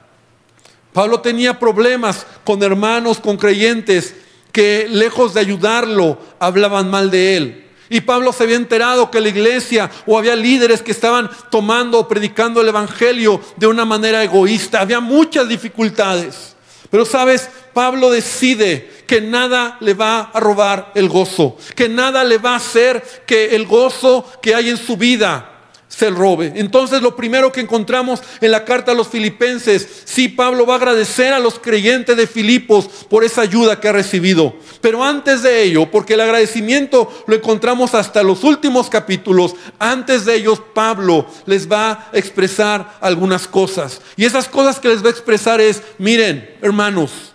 Pablo 0.93 1.21
tenía 1.21 1.61
problemas 1.61 2.27
con 2.43 2.61
hermanos, 2.61 3.21
con 3.21 3.37
creyentes 3.37 4.17
que 4.51 4.89
lejos 4.91 5.33
de 5.33 5.43
ayudarlo 5.43 6.19
hablaban 6.41 6.91
mal 6.91 7.09
de 7.09 7.37
él. 7.37 7.71
Y 7.89 8.01
Pablo 8.01 8.33
se 8.33 8.43
había 8.43 8.57
enterado 8.57 9.13
que 9.13 9.21
la 9.21 9.29
iglesia 9.29 9.93
o 10.07 10.19
había 10.19 10.35
líderes 10.35 10.83
que 10.83 10.91
estaban 10.91 11.31
tomando 11.53 12.01
o 12.01 12.09
predicando 12.09 12.61
el 12.61 12.67
Evangelio 12.67 13.41
de 13.55 13.69
una 13.69 13.85
manera 13.85 14.25
egoísta. 14.25 14.81
Había 14.81 14.99
muchas 14.99 15.49
dificultades. 15.49 16.54
Pero 16.95 17.05
sabes, 17.05 17.51
Pablo 17.73 18.09
decide 18.09 18.89
que 19.09 19.21
nada 19.21 19.79
le 19.81 19.95
va 19.95 20.31
a 20.33 20.39
robar 20.39 20.93
el 20.95 21.09
gozo, 21.09 21.57
que 21.75 21.89
nada 21.89 22.23
le 22.23 22.39
va 22.39 22.53
a 22.53 22.59
hacer 22.59 23.03
que 23.27 23.57
el 23.57 23.67
gozo 23.67 24.25
que 24.41 24.55
hay 24.55 24.71
en 24.71 24.77
su 24.77 24.97
vida 24.97 25.54
se 25.97 26.11
robe. 26.11 26.53
Entonces 26.57 27.03
lo 27.03 27.15
primero 27.15 27.53
que 27.53 27.61
encontramos 27.61 28.21
en 28.41 28.51
la 28.51 28.65
carta 28.65 28.93
a 28.93 28.95
los 28.95 29.09
filipenses, 29.09 30.03
sí, 30.05 30.29
Pablo 30.29 30.67
va 30.67 30.75
a 30.75 30.77
agradecer 30.77 31.33
a 31.33 31.39
los 31.39 31.59
creyentes 31.59 32.17
de 32.17 32.27
Filipos 32.27 32.87
por 33.09 33.23
esa 33.23 33.43
ayuda 33.43 33.79
que 33.79 33.89
ha 33.89 33.93
recibido. 33.93 34.55
Pero 34.81 35.05
antes 35.05 35.43
de 35.43 35.63
ello, 35.63 35.91
porque 35.91 36.15
el 36.15 36.21
agradecimiento 36.21 37.11
lo 37.27 37.37
encontramos 37.37 37.95
hasta 37.95 38.23
los 38.23 38.43
últimos 38.43 38.91
capítulos, 38.91 39.55
antes 39.79 40.25
de 40.25 40.35
ellos 40.35 40.61
Pablo 40.75 41.27
les 41.47 41.71
va 41.71 41.91
a 41.91 42.11
expresar 42.13 42.99
algunas 43.01 43.47
cosas. 43.47 44.01
Y 44.17 44.25
esas 44.25 44.49
cosas 44.49 44.81
que 44.81 44.89
les 44.89 45.03
va 45.03 45.09
a 45.09 45.13
expresar 45.13 45.61
es, 45.61 45.83
miren, 45.99 46.57
hermanos, 46.61 47.33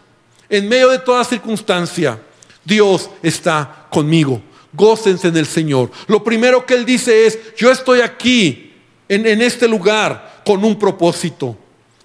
en 0.50 0.68
medio 0.68 0.90
de 0.90 1.00
toda 1.00 1.24
circunstancia, 1.24 2.20
Dios 2.66 3.10
está 3.24 3.88
conmigo 3.90 4.42
gócense 4.74 5.28
en 5.28 5.38
el 5.38 5.46
Señor. 5.46 5.92
Lo 6.08 6.24
primero 6.24 6.66
que 6.66 6.76
Él 6.76 6.86
dice 6.86 7.26
es, 7.26 7.40
yo 7.58 7.72
estoy 7.72 8.02
aquí, 8.02 8.74
en, 9.08 9.26
en 9.26 9.42
este 9.42 9.68
lugar, 9.68 10.42
con 10.46 10.64
un 10.64 10.78
propósito. 10.78 11.58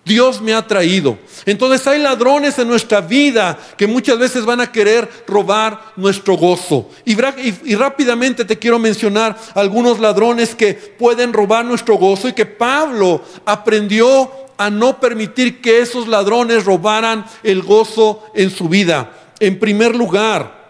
Dios 0.05 0.43
me 0.43 0.53
ha 0.53 0.67
traído. 0.67 1.19
Entonces 1.47 1.87
hay 1.87 1.99
ladrones 1.99 2.59
en 2.59 2.69
nuestra 2.69 3.01
vida 3.01 3.59
que 3.77 3.87
muchas 3.87 4.19
veces 4.19 4.45
van 4.45 4.61
a 4.61 4.71
querer 4.71 5.09
robar 5.27 5.93
nuestro 5.97 6.37
gozo. 6.37 6.91
Y, 7.05 7.13
y, 7.13 7.75
rápidamente 7.75 8.45
te 8.45 8.59
quiero 8.59 8.79
mencionar 8.79 9.37
algunos 9.55 9.99
ladrones 9.99 10.55
que 10.55 10.75
pueden 10.75 11.33
robar 11.33 11.65
nuestro 11.65 11.97
gozo 11.97 12.29
y 12.29 12.35
que 12.35 12.47
Pablo 12.47 13.23
aprendió 13.47 14.31
a 14.59 14.69
no 14.71 15.01
permitir 15.01 15.61
que 15.61 15.81
esos 15.81 16.07
ladrones 16.07 16.65
robaran 16.65 17.25
el 17.43 17.63
gozo 17.63 18.25
en 18.35 18.51
su 18.51 18.69
vida. 18.69 19.11
En 19.41 19.59
primer 19.59 19.97
lugar, 19.97 20.64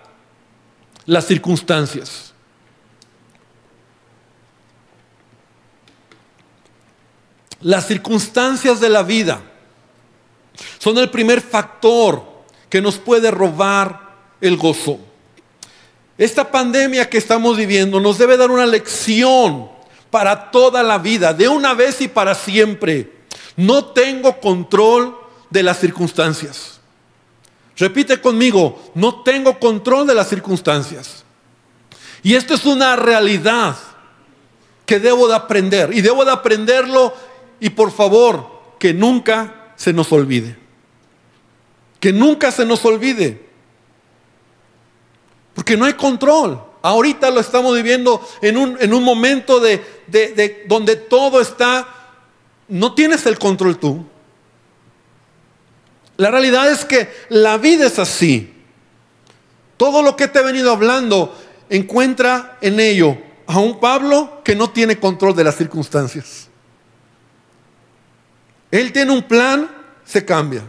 las 1.07 1.27
circunstancias. 1.27 2.33
Las 7.61 7.87
circunstancias 7.87 8.81
de 8.81 8.91
la 8.91 9.03
vida 9.03 9.41
son 10.79 10.99
el 10.99 11.11
primer 11.11 11.41
factor 11.41 12.23
que 12.69 12.81
nos 12.83 12.99
puede 12.99 13.31
robar 13.31 14.17
el 14.41 14.57
gozo. 14.57 15.01
Esta 16.19 16.51
pandemia 16.51 17.09
que 17.09 17.19
estamos 17.19 17.57
viviendo 17.57 18.01
nos 18.01 18.19
debe 18.19 18.37
dar 18.37 18.51
una 18.51 18.67
lección 18.67 19.69
para 20.11 20.51
toda 20.51 20.83
la 20.83 20.99
vida, 20.99 21.35
de 21.35 21.49
una 21.49 21.75
vez 21.75 22.01
y 22.01 22.09
para 22.09 22.35
siempre. 22.35 23.13
No 23.57 23.87
tengo 23.87 24.39
control 24.41 25.17
de 25.51 25.63
las 25.63 25.81
circunstancias. 25.81 26.74
Repite 27.77 28.21
conmigo, 28.21 28.93
no 28.95 29.23
tengo 29.23 29.59
control 29.59 30.07
de 30.07 30.15
las 30.15 30.29
circunstancias. 30.29 31.25
Y 32.23 32.35
esto 32.35 32.55
es 32.55 32.65
una 32.65 32.97
realidad 32.97 33.77
que 34.87 35.01
debo 35.01 35.29
de 35.29 35.35
aprender. 35.35 35.93
Y 35.93 36.01
debo 36.01 36.25
de 36.25 36.33
aprenderlo 36.33 37.15
y 37.61 37.71
por 37.71 37.91
favor, 37.91 38.49
que 38.79 38.95
nunca 38.95 39.73
se 39.77 39.93
nos 39.93 40.13
olvide. 40.13 40.57
Que 41.99 42.13
nunca 42.13 42.53
se 42.53 42.65
nos 42.65 42.85
olvide. 42.85 43.49
Porque 45.55 45.77
no 45.77 45.85
hay 45.85 45.95
control. 45.95 46.63
Ahorita 46.83 47.31
lo 47.31 47.41
estamos 47.41 47.75
viviendo 47.75 48.21
en 48.43 48.57
un, 48.57 48.77
en 48.79 48.93
un 48.93 49.03
momento 49.03 49.59
de, 49.59 49.83
de 50.07 50.65
donde 50.69 50.97
todo 50.97 51.41
está, 51.41 51.89
no 52.69 52.95
tienes 52.95 53.27
el 53.27 53.39
control 53.39 53.79
tú. 53.79 54.05
La 56.17 56.31
realidad 56.31 56.71
es 56.71 56.85
que 56.85 57.09
la 57.29 57.59
vida 57.59 57.87
es 57.87 57.99
así. 57.99 58.53
Todo 59.77 60.03
lo 60.03 60.17
que 60.17 60.29
te 60.29 60.39
he 60.39 60.45
venido 60.45 60.71
hablando 60.71 61.37
encuentra 61.69 62.59
en 62.61 62.79
ello 62.79 63.19
a 63.47 63.59
un 63.59 63.81
Pablo 63.81 64.41
que 64.45 64.55
no 64.55 64.71
tiene 64.71 64.99
control 64.99 65.35
de 65.35 65.45
las 65.45 65.57
circunstancias. 65.57 66.49
Él 68.71 68.93
tiene 68.93 69.13
un 69.13 69.23
plan, 69.23 69.71
se 70.05 70.25
cambia. 70.25 70.63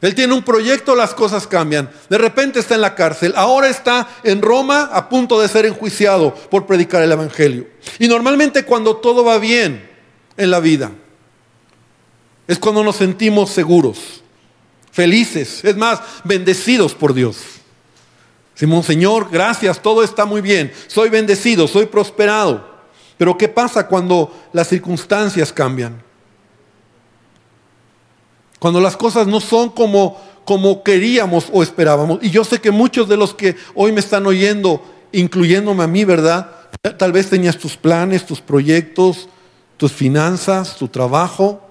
Él 0.00 0.14
tiene 0.14 0.32
un 0.32 0.44
proyecto, 0.44 0.94
las 0.94 1.12
cosas 1.12 1.46
cambian. 1.46 1.90
De 2.08 2.18
repente 2.18 2.60
está 2.60 2.76
en 2.76 2.80
la 2.80 2.94
cárcel, 2.94 3.32
ahora 3.36 3.68
está 3.68 4.08
en 4.22 4.42
Roma 4.42 4.90
a 4.92 5.08
punto 5.08 5.40
de 5.40 5.48
ser 5.48 5.66
enjuiciado 5.66 6.34
por 6.34 6.66
predicar 6.66 7.02
el 7.02 7.10
Evangelio. 7.10 7.66
Y 7.98 8.06
normalmente 8.06 8.64
cuando 8.64 8.96
todo 8.96 9.24
va 9.24 9.38
bien 9.38 9.88
en 10.36 10.50
la 10.50 10.60
vida, 10.60 10.92
es 12.46 12.58
cuando 12.58 12.84
nos 12.84 12.96
sentimos 12.96 13.50
seguros, 13.50 14.22
felices, 14.98 15.64
es 15.64 15.76
más, 15.76 16.00
bendecidos 16.24 16.92
por 16.92 17.14
Dios. 17.14 17.36
Simón, 18.56 18.82
Señor, 18.82 19.28
gracias, 19.30 19.80
todo 19.80 20.02
está 20.02 20.24
muy 20.24 20.40
bien, 20.40 20.72
soy 20.88 21.08
bendecido, 21.08 21.68
soy 21.68 21.86
prosperado. 21.86 22.68
Pero 23.16 23.38
¿qué 23.38 23.46
pasa 23.46 23.86
cuando 23.86 24.36
las 24.52 24.66
circunstancias 24.66 25.52
cambian? 25.52 26.02
Cuando 28.58 28.80
las 28.80 28.96
cosas 28.96 29.28
no 29.28 29.38
son 29.38 29.70
como, 29.70 30.20
como 30.44 30.82
queríamos 30.82 31.46
o 31.52 31.62
esperábamos. 31.62 32.18
Y 32.20 32.30
yo 32.30 32.42
sé 32.42 32.60
que 32.60 32.72
muchos 32.72 33.08
de 33.08 33.16
los 33.16 33.34
que 33.34 33.54
hoy 33.76 33.92
me 33.92 34.00
están 34.00 34.26
oyendo, 34.26 34.82
incluyéndome 35.12 35.84
a 35.84 35.86
mí, 35.86 36.04
¿verdad? 36.04 36.50
Tal 36.98 37.12
vez 37.12 37.30
tenías 37.30 37.56
tus 37.56 37.76
planes, 37.76 38.26
tus 38.26 38.40
proyectos, 38.40 39.28
tus 39.76 39.92
finanzas, 39.92 40.74
tu 40.74 40.88
trabajo. 40.88 41.62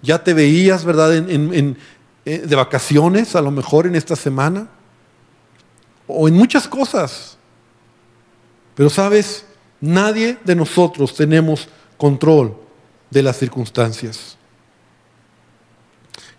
Ya 0.00 0.24
te 0.24 0.32
veías, 0.32 0.86
¿verdad? 0.86 1.14
En, 1.14 1.76
eh, 2.28 2.40
de 2.46 2.56
vacaciones, 2.56 3.34
a 3.34 3.40
lo 3.40 3.50
mejor 3.50 3.86
en 3.86 3.96
esta 3.96 4.14
semana. 4.14 4.68
O 6.06 6.28
en 6.28 6.34
muchas 6.34 6.68
cosas. 6.68 7.38
Pero 8.74 8.90
sabes, 8.90 9.46
nadie 9.80 10.36
de 10.44 10.54
nosotros 10.54 11.14
tenemos 11.14 11.70
control 11.96 12.54
de 13.08 13.22
las 13.22 13.38
circunstancias. 13.38 14.36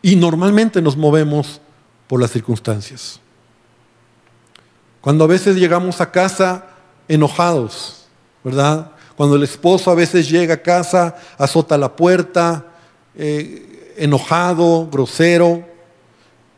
Y 0.04 0.16
normalmente 0.16 0.80
nos 0.80 0.96
movemos 0.96 1.60
por 2.08 2.22
las 2.22 2.30
circunstancias. 2.30 3.20
Cuando 5.02 5.24
a 5.24 5.28
veces 5.28 5.56
llegamos 5.56 6.02
a 6.02 6.12
casa 6.12 6.68
enojados, 7.08 8.06
¿verdad? 8.44 8.92
Cuando 9.16 9.38
el 9.38 9.42
esposo 9.42 9.90
a 9.90 9.96
veces 9.96 10.30
llega 10.30 10.54
a 10.54 10.62
casa, 10.62 11.16
azota 11.40 11.80
la 11.80 11.96
puerta, 11.96 12.68
eh, 13.16 13.96
enojado, 13.98 14.88
grosero, 14.92 15.69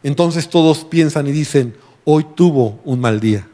entonces 0.04 0.50
todos 0.50 0.86
piensan 0.86 1.28
y 1.28 1.32
dicen, 1.32 1.76
hoy 2.04 2.26
tuvo 2.36 2.80
un 2.84 3.00
mal 3.00 3.20
día. 3.20 3.48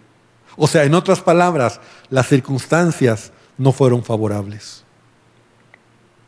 O 0.55 0.67
sea, 0.67 0.83
en 0.83 0.93
otras 0.93 1.21
palabras, 1.21 1.79
las 2.09 2.27
circunstancias 2.27 3.31
no 3.57 3.71
fueron 3.71 4.03
favorables. 4.03 4.83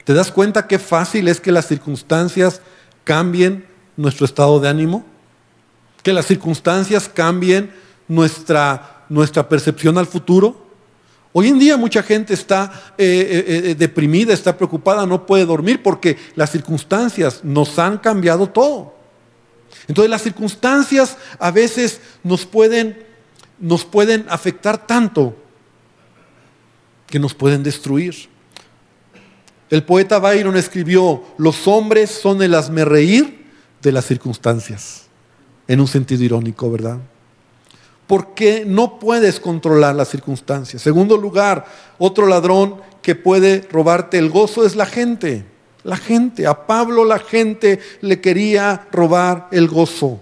¿Te 0.03 0.13
das 0.13 0.31
cuenta 0.31 0.67
qué 0.67 0.79
fácil 0.79 1.27
es 1.27 1.39
que 1.39 1.51
las 1.51 1.67
circunstancias 1.67 2.61
cambien 3.03 3.65
nuestro 3.95 4.25
estado 4.25 4.59
de 4.59 4.69
ánimo, 4.69 5.05
que 6.03 6.13
las 6.13 6.25
circunstancias 6.25 7.09
cambien 7.09 7.71
nuestra, 8.07 9.05
nuestra 9.09 9.47
percepción 9.47 9.97
al 9.97 10.07
futuro. 10.07 10.67
Hoy 11.33 11.47
en 11.47 11.59
día 11.59 11.77
mucha 11.77 12.01
gente 12.01 12.33
está 12.33 12.71
eh, 12.97 13.45
eh, 13.47 13.61
eh, 13.71 13.75
deprimida, 13.75 14.33
está 14.33 14.55
preocupada, 14.57 15.05
no 15.05 15.25
puede 15.25 15.45
dormir 15.45 15.83
porque 15.83 16.17
las 16.35 16.51
circunstancias 16.51 17.41
nos 17.43 17.77
han 17.77 17.97
cambiado 17.97 18.47
todo. 18.47 18.98
Entonces 19.87 20.09
las 20.09 20.21
circunstancias 20.21 21.17
a 21.39 21.51
veces 21.51 22.01
nos 22.23 22.45
pueden, 22.45 23.05
nos 23.59 23.85
pueden 23.85 24.25
afectar 24.29 24.85
tanto 24.85 25.35
que 27.07 27.19
nos 27.19 27.33
pueden 27.33 27.63
destruir. 27.63 28.29
El 29.69 29.83
poeta 29.83 30.19
Byron 30.19 30.57
escribió, 30.57 31.23
los 31.37 31.67
hombres 31.67 32.09
son 32.09 32.41
el 32.41 32.55
reír 32.85 33.45
de 33.81 33.91
las 33.91 34.05
circunstancias, 34.05 35.07
en 35.67 35.79
un 35.79 35.87
sentido 35.87 36.23
irónico, 36.23 36.71
¿verdad? 36.71 36.97
Porque 38.07 38.63
no 38.65 38.99
puedes 38.99 39.39
controlar 39.39 39.95
las 39.95 40.09
circunstancias. 40.09 40.81
Segundo 40.81 41.17
lugar, 41.17 41.65
otro 41.99 42.25
ladrón 42.25 42.81
que 43.03 43.13
puede 43.13 43.67
robarte 43.71 44.17
el 44.17 44.29
gozo 44.29 44.65
es 44.65 44.75
la 44.75 44.87
gente. 44.87 45.45
La 45.83 45.97
gente, 45.97 46.45
a 46.45 46.67
Pablo 46.67 47.05
la 47.05 47.19
gente 47.19 47.79
le 48.01 48.19
quería 48.19 48.87
robar 48.91 49.47
el 49.51 49.67
gozo. 49.67 50.19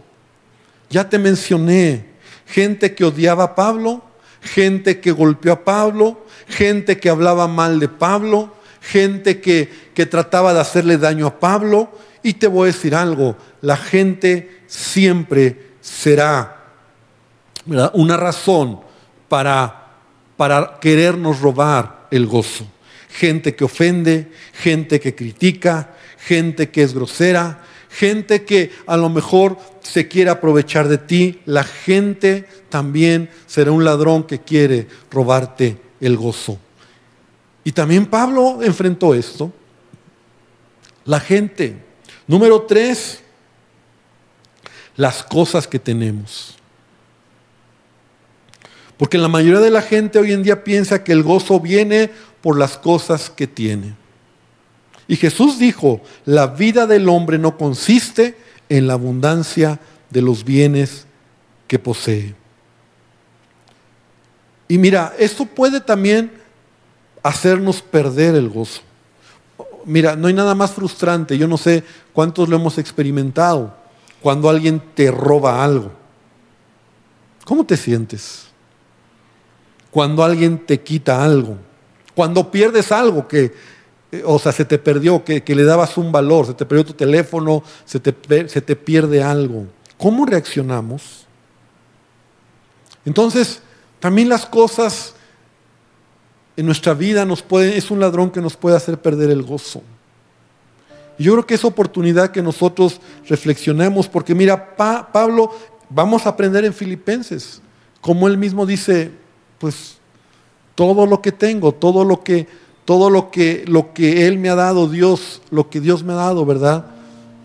Ya 0.90 1.10
te 1.10 1.18
mencioné, 1.18 2.06
gente 2.46 2.94
que 2.94 3.06
odiaba 3.06 3.44
a 3.44 3.56
Pablo, 3.56 4.04
gente 4.42 5.00
que 5.00 5.12
golpeó 5.12 5.54
a 5.54 5.66
Pablo, 5.66 6.26
gente 6.48 6.98
que 6.98 7.10
hablaba 7.10 7.48
mal 7.48 7.80
de 7.80 7.90
Pablo, 7.90 8.54
gente 8.82 9.42
que, 9.42 9.70
que 9.94 10.06
trataba 10.06 10.54
de 10.54 10.62
hacerle 10.62 10.98
daño 10.98 11.28
a 11.28 11.40
Pablo. 11.40 11.92
Y 12.24 12.34
te 12.34 12.48
voy 12.48 12.70
a 12.70 12.74
decir 12.74 12.96
algo, 12.96 13.36
la 13.62 13.78
gente 13.78 14.62
siempre 14.68 15.72
será 15.82 16.58
una 17.94 18.18
razón 18.18 18.82
para, 19.28 19.88
para 20.38 20.78
querernos 20.80 21.42
robar 21.42 22.08
el 22.12 22.28
gozo. 22.28 22.68
Gente 23.10 23.56
que 23.56 23.64
ofende, 23.64 24.28
gente 24.54 25.00
que 25.00 25.16
critica, 25.16 25.96
gente 26.18 26.70
que 26.70 26.84
es 26.84 26.94
grosera, 26.94 27.64
gente 27.90 28.44
que 28.44 28.72
a 28.86 28.98
lo 28.98 29.10
mejor 29.10 29.58
se 29.82 30.08
quiere 30.08 30.30
aprovechar 30.30 30.88
de 30.88 30.98
ti. 30.98 31.42
La 31.46 31.64
gente 31.64 32.46
también 32.70 33.30
será 33.46 33.72
un 33.72 33.86
ladrón 33.86 34.24
que 34.24 34.40
quiere 34.40 34.88
robarte 35.10 35.78
el 36.00 36.18
gozo. 36.18 36.60
Y 37.64 37.72
también 37.72 38.06
Pablo 38.06 38.60
enfrentó 38.62 39.14
esto. 39.14 39.52
La 41.06 41.20
gente. 41.20 41.76
Número 42.28 42.62
tres, 42.64 43.22
las 44.98 45.24
cosas 45.24 45.68
que 45.68 45.80
tenemos. 45.80 46.56
Porque 48.98 49.18
la 49.18 49.28
mayoría 49.28 49.60
de 49.60 49.70
la 49.70 49.82
gente 49.82 50.20
hoy 50.20 50.34
en 50.34 50.44
día 50.44 50.64
piensa 50.64 51.04
que 51.04 51.14
el 51.14 51.24
gozo 51.24 51.60
viene 51.60 52.10
por 52.48 52.58
las 52.58 52.78
cosas 52.78 53.30
que 53.30 53.46
tiene. 53.46 53.94
Y 55.06 55.18
Jesús 55.18 55.60
dijo, 55.60 56.00
la 56.24 56.48
vida 56.48 56.88
del 56.88 57.10
hombre 57.10 57.38
no 57.38 57.58
consiste 57.58 58.38
en 58.70 58.88
la 58.88 58.94
abundancia 58.94 59.82
de 60.10 60.22
los 60.22 60.46
bienes 60.46 61.08
que 61.68 61.78
posee. 61.78 62.36
Y 64.70 64.78
mira, 64.78 65.14
esto 65.20 65.46
puede 65.46 65.82
también 65.82 66.32
hacernos 67.22 67.82
perder 67.82 68.36
el 68.36 68.48
gozo. 68.48 68.80
Mira, 69.84 70.16
no 70.16 70.30
hay 70.30 70.34
nada 70.34 70.56
más 70.56 70.72
frustrante, 70.72 71.38
yo 71.38 71.50
no 71.50 71.58
sé 71.58 71.84
cuántos 72.14 72.48
lo 72.48 72.56
hemos 72.56 72.78
experimentado, 72.78 73.76
cuando 74.22 74.50
alguien 74.50 74.82
te 74.96 75.12
roba 75.12 75.66
algo. 75.66 75.92
¿Cómo 77.44 77.66
te 77.66 77.76
sientes? 77.76 78.46
Cuando 79.92 80.24
alguien 80.24 80.66
te 80.66 80.80
quita 80.80 81.26
algo, 81.26 81.67
cuando 82.18 82.50
pierdes 82.50 82.92
algo 82.92 83.28
que, 83.28 83.54
eh, 84.12 84.24
o 84.26 84.40
sea, 84.40 84.52
se 84.52 84.66
te 84.66 84.80
perdió, 84.80 85.24
que, 85.24 85.44
le 85.46 85.64
dabas 85.64 85.98
un 85.98 86.12
valor, 86.12 86.48
se 86.48 86.56
te 86.56 86.66
perdió 86.66 86.84
tu 86.84 86.94
teléfono, 86.94 87.62
se 87.86 88.00
te, 88.00 88.50
se 88.50 88.60
te 88.60 88.76
pierde 88.76 89.22
algo. 89.22 89.68
¿Cómo 90.00 90.26
reaccionamos? 90.26 91.28
Entonces, 93.06 93.62
también 94.00 94.30
las 94.30 94.48
cosas 94.48 95.14
en 96.56 96.66
nuestra 96.66 96.96
vida 96.96 97.24
nos 97.24 97.44
puede, 97.44 97.78
es 97.78 97.92
un 97.92 98.00
ladrón 98.00 98.32
que 98.32 98.42
nos 98.42 98.58
puede 98.58 98.76
hacer 98.76 99.00
perder 99.00 99.30
el 99.30 99.44
gozo. 99.44 99.84
Y 101.20 101.26
yo 101.26 101.34
creo 101.34 101.46
que 101.46 101.54
es 101.54 101.66
oportunidad 101.66 102.32
que 102.32 102.42
nosotros 102.42 103.00
reflexionemos, 103.30 104.08
porque 104.08 104.34
mira, 104.34 104.76
Pablo, 104.76 105.52
vamos 105.88 106.26
a 106.26 106.30
aprender 106.30 106.66
en 106.66 106.74
Filipenses, 106.74 107.62
como 108.02 108.28
él 108.28 108.40
mismo 108.40 108.66
dice, 108.66 109.12
pues 109.60 109.98
todo 110.78 111.08
lo 111.08 111.24
que 111.24 111.32
tengo, 111.32 111.72
todo 111.72 112.06
lo 112.06 112.24
que, 112.24 112.48
todo 112.86 113.10
lo 113.10 113.32
que, 113.32 113.66
lo 113.68 113.96
que 113.96 114.28
él 114.28 114.38
me 114.38 114.48
ha 114.50 114.54
dado, 114.54 114.88
Dios, 114.88 115.42
lo 115.50 115.72
que 115.72 115.82
Dios 115.82 116.04
me 116.04 116.14
ha 116.14 116.18
dado, 116.18 116.46
¿verdad? 116.46 116.86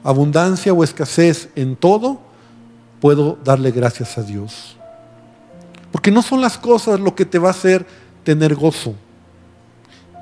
Abundancia 0.05 0.75
o 0.75 0.85
escasez 0.85 1.49
en 1.57 1.75
todo, 1.75 2.21
puedo 3.01 3.38
darle 3.42 3.71
gracias 3.71 4.18
a 4.18 4.23
Dios. 4.23 4.77
Porque 5.90 6.11
no 6.11 6.21
son 6.21 6.42
las 6.42 6.59
cosas 6.59 7.01
lo 7.01 7.14
que 7.14 7.25
te 7.25 7.38
va 7.38 7.49
a 7.49 7.53
hacer 7.53 7.87
tener 8.23 8.55
gozo. 8.55 8.95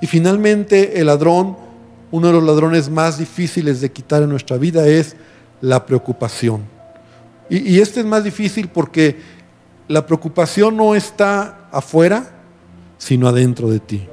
Y 0.00 0.06
finalmente 0.06 1.00
el 1.00 1.06
ladrón, 1.06 1.56
uno 2.12 2.28
de 2.28 2.32
los 2.32 2.44
ladrones 2.44 2.88
más 2.88 3.18
difíciles 3.18 3.80
de 3.80 3.90
quitar 3.90 4.22
en 4.22 4.28
nuestra 4.28 4.56
vida 4.56 4.86
es 4.86 5.16
la 5.60 5.84
preocupación. 5.84 6.62
Y, 7.48 7.74
y 7.74 7.80
este 7.80 7.98
es 7.98 8.06
más 8.06 8.22
difícil 8.22 8.68
porque 8.68 9.18
la 9.88 10.06
preocupación 10.06 10.76
no 10.76 10.94
está 10.94 11.68
afuera, 11.72 12.36
sino 13.00 13.26
adentro 13.26 13.70
de 13.70 13.80
ti. 13.80 14.06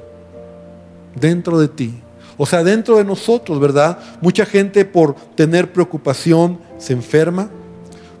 Dentro 1.14 1.60
de 1.60 1.68
ti. 1.68 2.02
O 2.38 2.46
sea, 2.46 2.64
dentro 2.64 2.96
de 2.96 3.04
nosotros, 3.04 3.60
¿verdad? 3.60 3.98
Mucha 4.22 4.46
gente 4.46 4.84
por 4.84 5.14
tener 5.34 5.72
preocupación 5.72 6.58
se 6.78 6.94
enferma. 6.94 7.50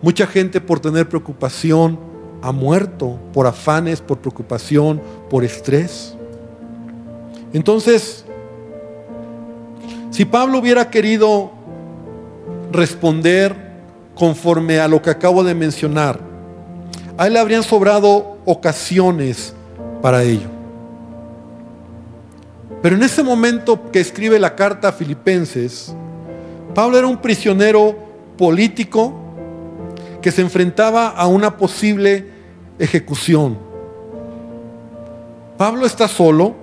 Mucha 0.02 0.26
gente 0.26 0.60
por 0.60 0.78
tener 0.78 1.08
preocupación 1.08 1.98
ha 2.42 2.52
muerto 2.52 3.18
por 3.32 3.46
afanes, 3.46 4.00
por 4.00 4.18
preocupación, 4.18 5.00
por 5.30 5.42
estrés. 5.42 6.14
Entonces, 7.52 8.24
si 10.10 10.26
Pablo 10.26 10.58
hubiera 10.58 10.90
querido 10.90 11.50
responder 12.70 13.56
conforme 14.14 14.80
a 14.80 14.86
lo 14.86 15.00
que 15.00 15.10
acabo 15.10 15.42
de 15.42 15.54
mencionar, 15.54 16.20
a 17.16 17.26
él 17.26 17.32
le 17.32 17.38
habrían 17.38 17.62
sobrado 17.62 18.36
ocasiones 18.44 19.54
para 20.02 20.22
ello. 20.22 20.57
Pero 22.82 22.96
en 22.96 23.02
ese 23.02 23.22
momento 23.22 23.90
que 23.90 24.00
escribe 24.00 24.38
la 24.38 24.54
carta 24.54 24.88
a 24.88 24.92
Filipenses, 24.92 25.94
Pablo 26.74 26.98
era 26.98 27.06
un 27.06 27.16
prisionero 27.18 27.96
político 28.36 29.14
que 30.22 30.30
se 30.30 30.42
enfrentaba 30.42 31.08
a 31.08 31.26
una 31.26 31.56
posible 31.56 32.28
ejecución. 32.78 33.58
Pablo 35.56 35.86
está 35.86 36.06
solo, 36.06 36.54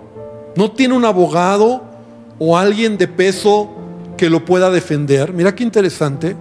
no 0.55 0.71
tiene 0.71 0.93
un 0.93 1.03
abogado 1.03 1.83
o 2.39 2.57
alguien 2.57 2.97
de 2.97 3.09
peso 3.09 3.69
que 4.15 4.29
lo 4.29 4.45
pueda 4.45 4.69
defender. 4.69 5.33
Mira 5.33 5.53
qué 5.53 5.63
interesante. 5.63 6.35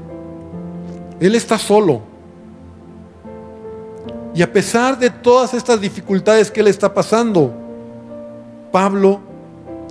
Él 1.18 1.34
está 1.34 1.58
solo. 1.58 2.02
Y 4.34 4.42
a 4.42 4.52
pesar 4.52 4.98
de 4.98 5.10
todas 5.10 5.54
estas 5.54 5.80
dificultades 5.80 6.50
que 6.50 6.60
él 6.60 6.68
está 6.68 6.92
pasando, 6.92 7.52
Pablo 8.70 9.20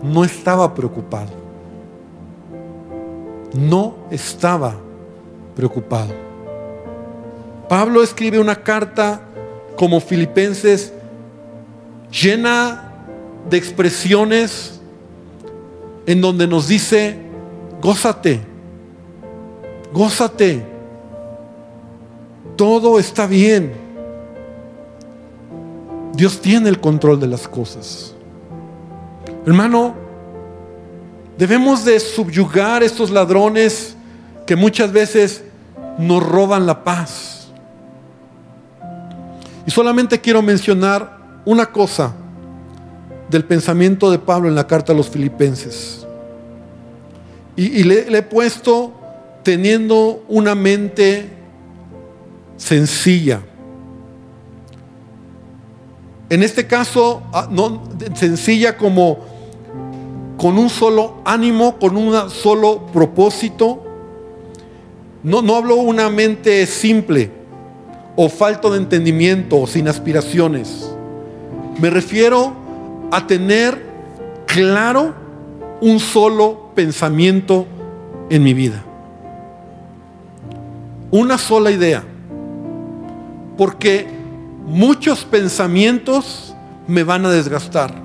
no 0.04 0.24
estaba 0.26 0.76
preocupado. 0.76 1.32
No 3.54 3.96
estaba 4.12 4.76
preocupado. 5.56 6.14
Pablo 7.70 8.04
escribe 8.04 8.40
una 8.40 8.56
carta 8.56 9.22
como 9.78 10.00
Filipenses 10.00 10.94
llena 12.12 12.92
de 13.50 13.58
expresiones 13.58 14.80
en 16.06 16.22
donde 16.22 16.48
nos 16.48 16.68
dice, 16.68 17.18
gózate, 17.82 18.42
gózate, 19.94 20.66
todo 22.58 23.00
está 23.00 23.26
bien. 23.26 23.74
Dios 26.14 26.42
tiene 26.42 26.70
el 26.70 26.80
control 26.80 27.20
de 27.20 27.28
las 27.28 27.48
cosas. 27.48 28.13
Hermano, 29.46 29.94
debemos 31.38 31.84
de 31.84 32.00
subyugar 32.00 32.82
estos 32.82 33.12
ladrones 33.12 33.96
que 34.46 34.56
muchas 34.56 34.92
veces 34.92 35.44
nos 35.98 36.24
roban 36.24 36.66
la 36.66 36.84
paz. 36.84 37.48
Y 39.66 39.72
solamente 39.72 40.20
quiero 40.22 40.42
mencionar 40.42 41.42
una 41.46 41.66
cosa 41.66 42.14
del 43.30 43.44
pensamiento 43.44 44.12
de 44.12 44.20
Pablo 44.20 44.48
en 44.48 44.56
la 44.56 44.68
carta 44.68 44.94
a 44.94 44.96
los 44.96 45.10
filipenses. 45.10 46.06
Y, 47.56 47.84
le, 47.84 48.18
he 48.18 48.22
puesto 48.24 48.94
teniendo 49.44 50.24
una 50.28 50.56
mente 50.56 51.30
sencilla. 52.58 53.42
En 56.30 56.42
este 56.42 56.66
caso, 56.66 57.22
ah, 57.32 57.48
sencilla 58.16 58.76
como 58.76 59.33
con 60.38 60.58
un 60.58 60.70
solo 60.70 61.22
ánimo, 61.26 61.78
con 61.80 61.96
un 61.96 62.30
solo 62.30 62.88
propósito. 62.94 63.84
No, 65.24 65.42
no 65.42 65.56
hablo 65.56 65.76
una 65.76 66.10
mente 66.10 66.66
simple 66.66 67.32
o 68.16 68.30
falto 68.30 68.72
de 68.72 68.78
entendimiento 68.78 69.62
o 69.62 69.68
sin 69.68 69.88
aspiraciones. 69.88 70.90
Me 71.80 71.90
refiero 71.90 72.54
a 73.12 73.26
tener 73.26 73.82
claro 74.46 75.14
un 75.82 76.00
solo 76.00 76.72
pensamiento 76.76 77.66
en 78.30 78.44
mi 78.44 78.54
vida. 78.54 78.84
Una 81.12 81.38
sola 81.38 81.72
idea. 81.72 82.04
Porque 83.58 84.08
muchos 84.66 85.26
pensamientos 85.26 86.56
me 86.88 87.04
van 87.04 87.26
a 87.26 87.32
desgastar. 87.32 88.03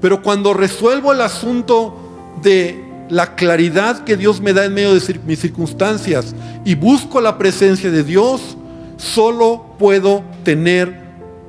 Pero 0.00 0.22
cuando 0.22 0.54
resuelvo 0.54 1.12
el 1.12 1.20
asunto 1.20 1.94
de 2.42 2.84
la 3.08 3.34
claridad 3.34 4.04
que 4.04 4.16
Dios 4.16 4.40
me 4.40 4.52
da 4.52 4.64
en 4.64 4.74
medio 4.74 4.94
de 4.94 5.20
mis 5.26 5.40
circunstancias 5.40 6.34
y 6.64 6.74
busco 6.74 7.20
la 7.20 7.38
presencia 7.38 7.90
de 7.90 8.04
Dios, 8.04 8.56
solo 8.96 9.74
puedo 9.78 10.22
tener 10.44 10.94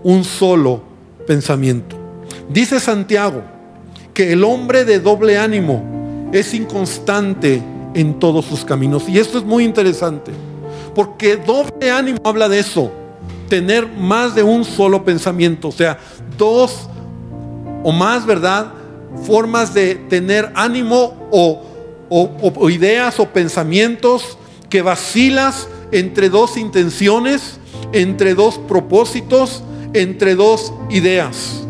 un 0.03 0.23
solo 0.23 0.81
pensamiento. 1.27 1.97
Dice 2.49 2.79
Santiago 2.79 3.43
que 4.13 4.33
el 4.33 4.43
hombre 4.43 4.85
de 4.85 4.99
doble 4.99 5.37
ánimo 5.37 6.29
es 6.31 6.53
inconstante 6.53 7.61
en 7.93 8.19
todos 8.19 8.45
sus 8.45 8.65
caminos. 8.65 9.07
Y 9.09 9.19
esto 9.19 9.37
es 9.37 9.43
muy 9.43 9.63
interesante, 9.63 10.31
porque 10.95 11.37
doble 11.37 11.91
ánimo 11.91 12.19
habla 12.23 12.49
de 12.49 12.59
eso, 12.59 12.91
tener 13.49 13.87
más 13.87 14.35
de 14.35 14.43
un 14.43 14.63
solo 14.63 15.03
pensamiento, 15.03 15.69
o 15.69 15.71
sea, 15.71 15.97
dos 16.37 16.89
o 17.83 17.91
más, 17.91 18.25
¿verdad? 18.25 18.73
Formas 19.25 19.73
de 19.73 19.95
tener 19.95 20.51
ánimo 20.55 21.29
o, 21.31 21.63
o 22.09 22.69
ideas 22.69 23.19
o 23.19 23.25
pensamientos 23.27 24.37
que 24.69 24.81
vacilas 24.81 25.67
entre 25.91 26.29
dos 26.29 26.57
intenciones, 26.57 27.59
entre 27.93 28.35
dos 28.35 28.57
propósitos, 28.57 29.63
entre 29.93 30.35
dos 30.35 30.73
ideas. 30.89 31.63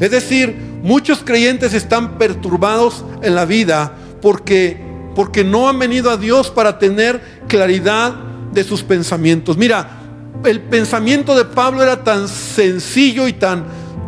Es 0.00 0.10
decir, 0.10 0.56
muchos 0.82 1.22
creyentes 1.24 1.74
están 1.74 2.18
perturbados 2.18 3.04
en 3.22 3.34
la 3.34 3.44
vida 3.44 3.92
porque, 4.20 4.78
porque 5.14 5.44
no 5.44 5.68
han 5.68 5.78
venido 5.78 6.10
a 6.10 6.16
Dios 6.16 6.50
para 6.50 6.78
tener 6.78 7.20
claridad 7.48 8.14
de 8.52 8.64
sus 8.64 8.82
pensamientos. 8.82 9.56
Mira, 9.56 10.00
el 10.44 10.60
pensamiento 10.62 11.36
de 11.36 11.44
Pablo 11.44 11.82
era 11.82 12.04
tan 12.04 12.28
sencillo 12.28 13.26
y 13.26 13.32
tan, 13.32 13.64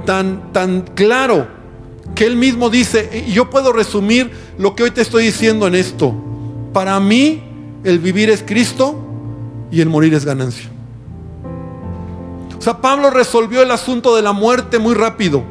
tan, 0.06 0.52
tan 0.52 0.82
claro 0.94 1.46
que 2.14 2.24
él 2.24 2.36
mismo 2.36 2.70
dice, 2.70 3.24
y 3.26 3.32
yo 3.32 3.50
puedo 3.50 3.72
resumir 3.72 4.30
lo 4.58 4.74
que 4.74 4.84
hoy 4.84 4.90
te 4.90 5.02
estoy 5.02 5.24
diciendo 5.24 5.66
en 5.66 5.74
esto. 5.74 6.14
Para 6.72 6.98
mí 7.00 7.42
el 7.84 7.98
vivir 7.98 8.30
es 8.30 8.42
Cristo 8.42 8.98
y 9.70 9.80
el 9.80 9.88
morir 9.88 10.14
es 10.14 10.24
ganancia. 10.24 10.70
O 12.58 12.62
sea, 12.62 12.80
Pablo 12.80 13.10
resolvió 13.10 13.62
el 13.62 13.70
asunto 13.70 14.16
de 14.16 14.22
la 14.22 14.32
muerte 14.32 14.78
muy 14.78 14.94
rápido. 14.94 15.42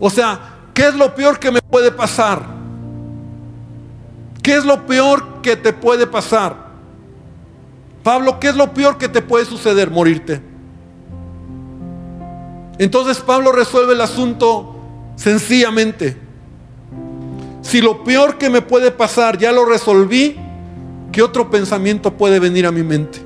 O 0.00 0.08
sea, 0.08 0.56
¿qué 0.72 0.88
es 0.88 0.94
lo 0.94 1.14
peor 1.14 1.38
que 1.38 1.50
me 1.50 1.60
puede 1.60 1.90
pasar? 1.90 2.42
¿Qué 4.42 4.56
es 4.56 4.64
lo 4.64 4.86
peor 4.86 5.42
que 5.42 5.56
te 5.56 5.72
puede 5.72 6.06
pasar? 6.06 6.68
Pablo, 8.02 8.40
¿qué 8.40 8.48
es 8.48 8.56
lo 8.56 8.72
peor 8.72 8.96
que 8.96 9.08
te 9.08 9.20
puede 9.20 9.44
suceder? 9.44 9.90
Morirte. 9.90 10.47
Entonces 12.78 13.18
Pablo 13.18 13.52
resuelve 13.52 13.94
el 13.94 14.00
asunto 14.00 14.76
sencillamente. 15.16 16.16
Si 17.62 17.80
lo 17.80 18.04
peor 18.04 18.38
que 18.38 18.48
me 18.48 18.62
puede 18.62 18.90
pasar 18.90 19.36
ya 19.36 19.52
lo 19.52 19.64
resolví, 19.64 20.36
¿qué 21.12 21.22
otro 21.22 21.50
pensamiento 21.50 22.14
puede 22.14 22.38
venir 22.38 22.66
a 22.66 22.72
mi 22.72 22.82
mente? 22.82 23.20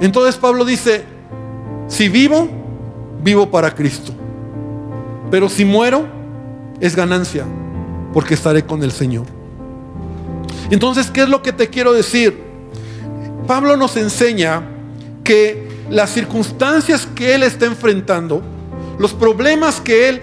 Entonces 0.00 0.36
Pablo 0.36 0.64
dice, 0.64 1.04
si 1.88 2.08
vivo, 2.08 2.48
vivo 3.22 3.50
para 3.50 3.74
Cristo. 3.74 4.12
Pero 5.30 5.48
si 5.48 5.64
muero, 5.64 6.06
es 6.80 6.94
ganancia, 6.94 7.44
porque 8.12 8.34
estaré 8.34 8.64
con 8.64 8.82
el 8.82 8.92
Señor. 8.92 9.26
Entonces, 10.70 11.10
¿qué 11.10 11.22
es 11.22 11.28
lo 11.28 11.42
que 11.42 11.52
te 11.52 11.68
quiero 11.68 11.92
decir? 11.92 12.40
Pablo 13.46 13.76
nos 13.76 13.96
enseña 13.96 14.62
que 15.22 15.65
las 15.90 16.10
circunstancias 16.10 17.06
que 17.14 17.34
él 17.34 17.42
está 17.42 17.66
enfrentando, 17.66 18.42
los 18.98 19.12
problemas 19.12 19.80
que 19.80 20.08
él 20.08 20.22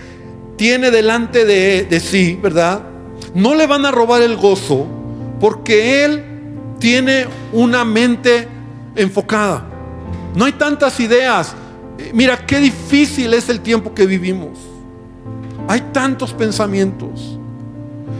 tiene 0.55 0.91
delante 0.91 1.45
de, 1.45 1.99
sí, 1.99 2.39
¿verdad? 2.41 2.81
No 3.33 3.55
le 3.55 3.67
van 3.67 3.85
a 3.85 3.91
robar 3.91 4.21
el 4.21 4.37
gozo 4.37 4.87
porque 5.39 6.05
Él 6.05 6.23
tiene 6.79 7.25
una 7.51 7.83
mente 7.83 8.47
enfocada. 8.95 9.65
No 10.35 10.45
hay 10.45 10.53
tantas 10.53 10.99
ideas. 10.99 11.53
Eh, 11.97 12.11
mira, 12.13 12.45
qué 12.45 12.59
difícil 12.59 13.33
es 13.33 13.49
el 13.49 13.59
tiempo 13.61 13.93
que 13.93 14.05
vivimos. 14.05 14.59
Hay 15.67 15.81
tantos 15.91 16.33
pensamientos. 16.33 17.39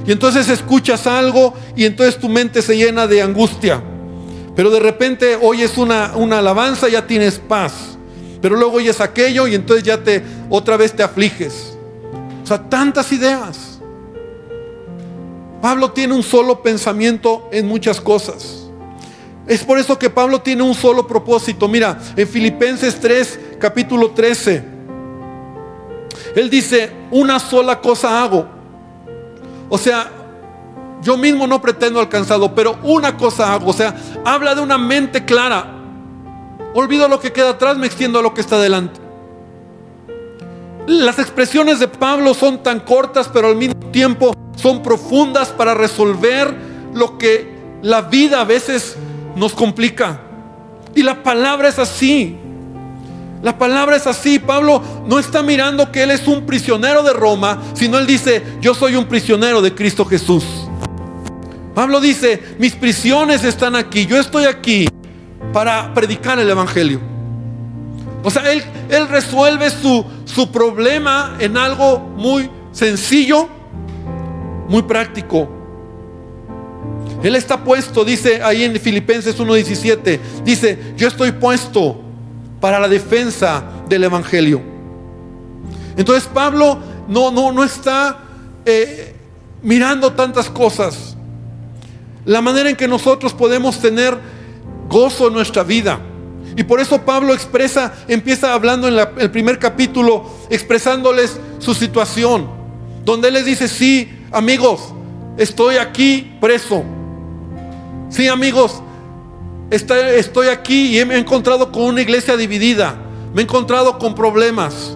Y 0.06 0.12
entonces 0.12 0.50
escuchas 0.50 1.08
algo 1.08 1.54
y 1.76 1.86
entonces 1.86 2.20
tu 2.20 2.28
mente 2.28 2.62
se 2.62 2.76
llena 2.76 3.08
de 3.08 3.22
angustia. 3.22 3.82
Pero 4.56 4.70
de 4.70 4.80
repente 4.80 5.38
oyes 5.42 5.78
una, 5.78 6.14
una 6.16 6.40
alabanza 6.40 6.88
ya 6.90 7.06
tienes 7.08 7.40
paz. 7.40 7.98
Pero 8.42 8.56
luego 8.56 8.78
oyes 8.78 9.00
aquello 9.00 9.48
y 9.48 9.56
entonces 9.56 9.84
ya 9.84 10.04
te 10.04 10.24
otra 10.50 10.78
vez 10.78 10.94
te 10.94 11.02
afliges. 11.02 11.78
O 12.44 12.46
sea, 12.46 12.62
tantas 12.70 13.12
ideas. 13.12 13.80
Pablo 15.62 15.92
tiene 15.92 16.14
un 16.14 16.24
solo 16.24 16.62
pensamiento 16.62 17.48
en 17.52 17.68
muchas 17.68 18.02
cosas. 18.02 18.68
Es 19.48 19.64
por 19.64 19.78
eso 19.78 19.98
que 19.98 20.10
Pablo 20.10 20.42
tiene 20.42 20.62
un 20.62 20.74
solo 20.74 21.08
propósito. 21.08 21.68
Mira, 21.68 21.98
en 22.16 22.28
Filipenses 22.28 23.00
3, 23.00 23.40
capítulo 23.60 24.12
13, 24.12 24.64
él 26.36 26.50
dice, 26.50 26.92
una 27.12 27.40
sola 27.40 27.80
cosa 27.80 28.24
hago. 28.24 28.46
O 29.70 29.78
sea, 29.78 30.12
yo 31.04 31.18
mismo 31.18 31.46
no 31.48 31.62
pretendo 31.62 32.00
alcanzarlo, 32.00 32.56
pero 32.56 32.78
una 32.84 33.18
cosa 33.18 33.54
hago, 33.54 33.70
o 33.70 33.74
sea, 33.74 33.96
habla 34.26 34.56
de 34.56 34.62
una 34.62 34.78
mente 34.78 35.26
clara. 35.26 35.68
Olvido 36.74 37.08
lo 37.08 37.20
que 37.20 37.32
queda 37.32 37.52
atrás, 37.52 37.78
me 37.78 37.86
extiendo 37.86 38.20
a 38.20 38.22
lo 38.22 38.34
que 38.34 38.42
está 38.42 38.60
delante. 38.60 39.00
Las 40.88 41.20
expresiones 41.20 41.80
de 41.80 41.88
Pablo 41.88 42.34
son 42.34 42.64
tan 42.64 42.80
cortas, 42.80 43.30
pero 43.32 43.48
al 43.48 43.56
mismo 43.56 43.92
tiempo 43.92 44.34
son 44.56 44.82
profundas 44.82 45.50
para 45.50 45.74
resolver 45.74 46.54
lo 46.94 47.18
que 47.18 47.54
la 47.82 48.02
vida 48.02 48.42
a 48.42 48.46
veces 48.46 48.96
nos 49.36 49.54
complica. 49.54 50.20
Y 50.96 51.04
la 51.04 51.24
palabra 51.24 51.68
es 51.70 51.80
así. 51.80 52.38
La 53.42 53.58
palabra 53.58 53.96
es 53.96 54.08
así. 54.08 54.40
Pablo 54.40 54.82
no 55.06 55.20
está 55.20 55.44
mirando 55.44 55.92
que 55.92 56.04
él 56.04 56.12
es 56.12 56.28
un 56.28 56.46
prisionero 56.46 57.04
de 57.04 57.14
Roma, 57.14 57.62
sino 57.74 57.98
él 57.98 58.08
dice, 58.08 58.42
yo 58.62 58.74
soy 58.74 58.96
un 58.96 59.06
prisionero 59.06 59.62
de 59.62 59.76
Cristo 59.76 60.06
Jesús. 60.06 60.44
Pablo 61.74 62.00
dice, 62.00 62.56
mis 62.60 62.74
prisiones 62.76 63.44
están 63.44 63.76
aquí, 63.76 64.06
yo 64.06 64.20
estoy 64.20 64.46
aquí 64.46 64.88
para 65.52 65.94
predicar 65.94 66.40
el 66.40 66.50
Evangelio. 66.50 67.00
O 68.24 68.30
sea, 68.30 68.52
él, 68.52 68.64
él 68.90 69.08
resuelve 69.08 69.70
su, 69.70 70.06
su 70.26 70.52
problema 70.52 71.36
en 71.40 71.58
algo 71.58 72.00
muy 72.00 72.50
sencillo, 72.72 73.50
muy 74.70 74.84
práctico. 74.84 75.50
Él 77.24 77.36
está 77.36 77.64
puesto, 77.64 78.04
dice 78.04 78.42
ahí 78.44 78.64
en 78.64 78.80
Filipenses 78.80 79.40
1.17, 79.40 80.20
dice, 80.44 80.94
yo 80.98 81.08
estoy 81.08 81.32
puesto 81.32 82.02
para 82.60 82.80
la 82.80 82.88
defensa 82.88 83.64
del 83.88 84.04
Evangelio. 84.04 84.62
Entonces 85.96 86.30
Pablo 86.34 86.80
no, 87.08 87.32
no, 87.32 87.52
no 87.52 87.64
está 87.64 88.20
eh, 88.66 89.16
mirando 89.62 90.12
tantas 90.14 90.50
cosas. 90.50 91.13
La 92.26 92.42
manera 92.42 92.70
en 92.70 92.76
que 92.76 92.88
nosotros 92.88 93.34
podemos 93.34 93.80
tener 93.80 94.18
gozo 94.88 95.28
en 95.28 95.34
nuestra 95.34 95.64
vida. 95.64 96.00
Y 96.56 96.64
por 96.64 96.80
eso 96.80 97.02
Pablo 97.02 97.34
expresa, 97.34 97.94
empieza 98.08 98.54
hablando 98.54 98.88
en 98.88 99.08
el 99.18 99.32
primer 99.32 99.58
capítulo, 99.58 100.26
expresándoles 100.50 101.40
su 101.60 101.74
situación, 101.74 102.48
donde 103.04 103.30
él 103.30 103.34
les 103.34 103.46
dice, 103.46 103.68
sí, 103.68 104.10
amigos, 104.32 104.94
estoy 105.38 105.78
aquí 105.78 106.32
preso. 106.40 106.84
Sí, 108.10 108.28
amigos, 108.28 108.82
estoy 109.72 110.48
aquí 110.50 111.00
y 111.00 111.06
me 111.06 111.16
he 111.16 111.18
encontrado 111.18 111.72
con 111.72 111.84
una 111.84 112.02
iglesia 112.02 112.38
dividida, 112.38 112.96
me 113.34 113.42
he 113.42 113.44
encontrado 113.44 113.98
con 113.98 114.14
problemas. 114.14 114.96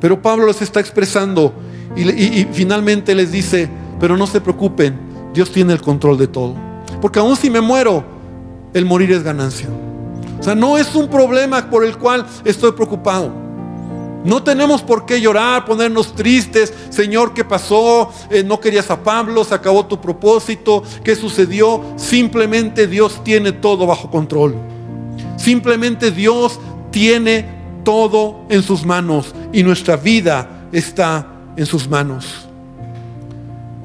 Pero 0.00 0.22
Pablo 0.22 0.46
les 0.46 0.62
está 0.62 0.80
expresando 0.80 1.52
y, 1.94 2.08
y 2.10 2.48
finalmente 2.52 3.14
les 3.14 3.32
dice, 3.32 3.68
pero 4.00 4.16
no 4.16 4.26
se 4.26 4.40
preocupen, 4.40 4.98
Dios 5.36 5.52
tiene 5.52 5.74
el 5.74 5.82
control 5.82 6.16
de 6.16 6.28
todo. 6.28 6.54
Porque 7.02 7.18
aún 7.18 7.36
si 7.36 7.50
me 7.50 7.60
muero, 7.60 8.02
el 8.72 8.86
morir 8.86 9.12
es 9.12 9.22
ganancia. 9.22 9.68
O 10.40 10.42
sea, 10.42 10.54
no 10.54 10.78
es 10.78 10.94
un 10.94 11.08
problema 11.08 11.68
por 11.68 11.84
el 11.84 11.98
cual 11.98 12.24
estoy 12.42 12.72
preocupado. 12.72 13.30
No 14.24 14.42
tenemos 14.42 14.80
por 14.80 15.04
qué 15.04 15.20
llorar, 15.20 15.66
ponernos 15.66 16.14
tristes. 16.14 16.72
Señor, 16.88 17.34
¿qué 17.34 17.44
pasó? 17.44 18.10
Eh, 18.30 18.42
no 18.42 18.58
querías 18.58 18.90
a 18.90 19.02
Pablo, 19.02 19.44
se 19.44 19.54
acabó 19.54 19.84
tu 19.84 20.00
propósito. 20.00 20.82
¿Qué 21.04 21.14
sucedió? 21.14 21.84
Simplemente 21.96 22.86
Dios 22.86 23.22
tiene 23.22 23.52
todo 23.52 23.86
bajo 23.86 24.10
control. 24.10 24.54
Simplemente 25.36 26.10
Dios 26.12 26.58
tiene 26.90 27.44
todo 27.84 28.40
en 28.48 28.62
sus 28.62 28.86
manos 28.86 29.34
y 29.52 29.62
nuestra 29.62 29.96
vida 29.96 30.66
está 30.72 31.26
en 31.58 31.66
sus 31.66 31.86
manos. 31.86 32.45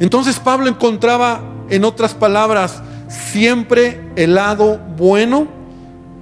Entonces 0.01 0.39
Pablo 0.39 0.67
encontraba, 0.67 1.41
en 1.69 1.85
otras 1.85 2.15
palabras, 2.15 2.81
siempre 3.07 4.01
el 4.15 4.33
lado 4.33 4.79
bueno 4.97 5.47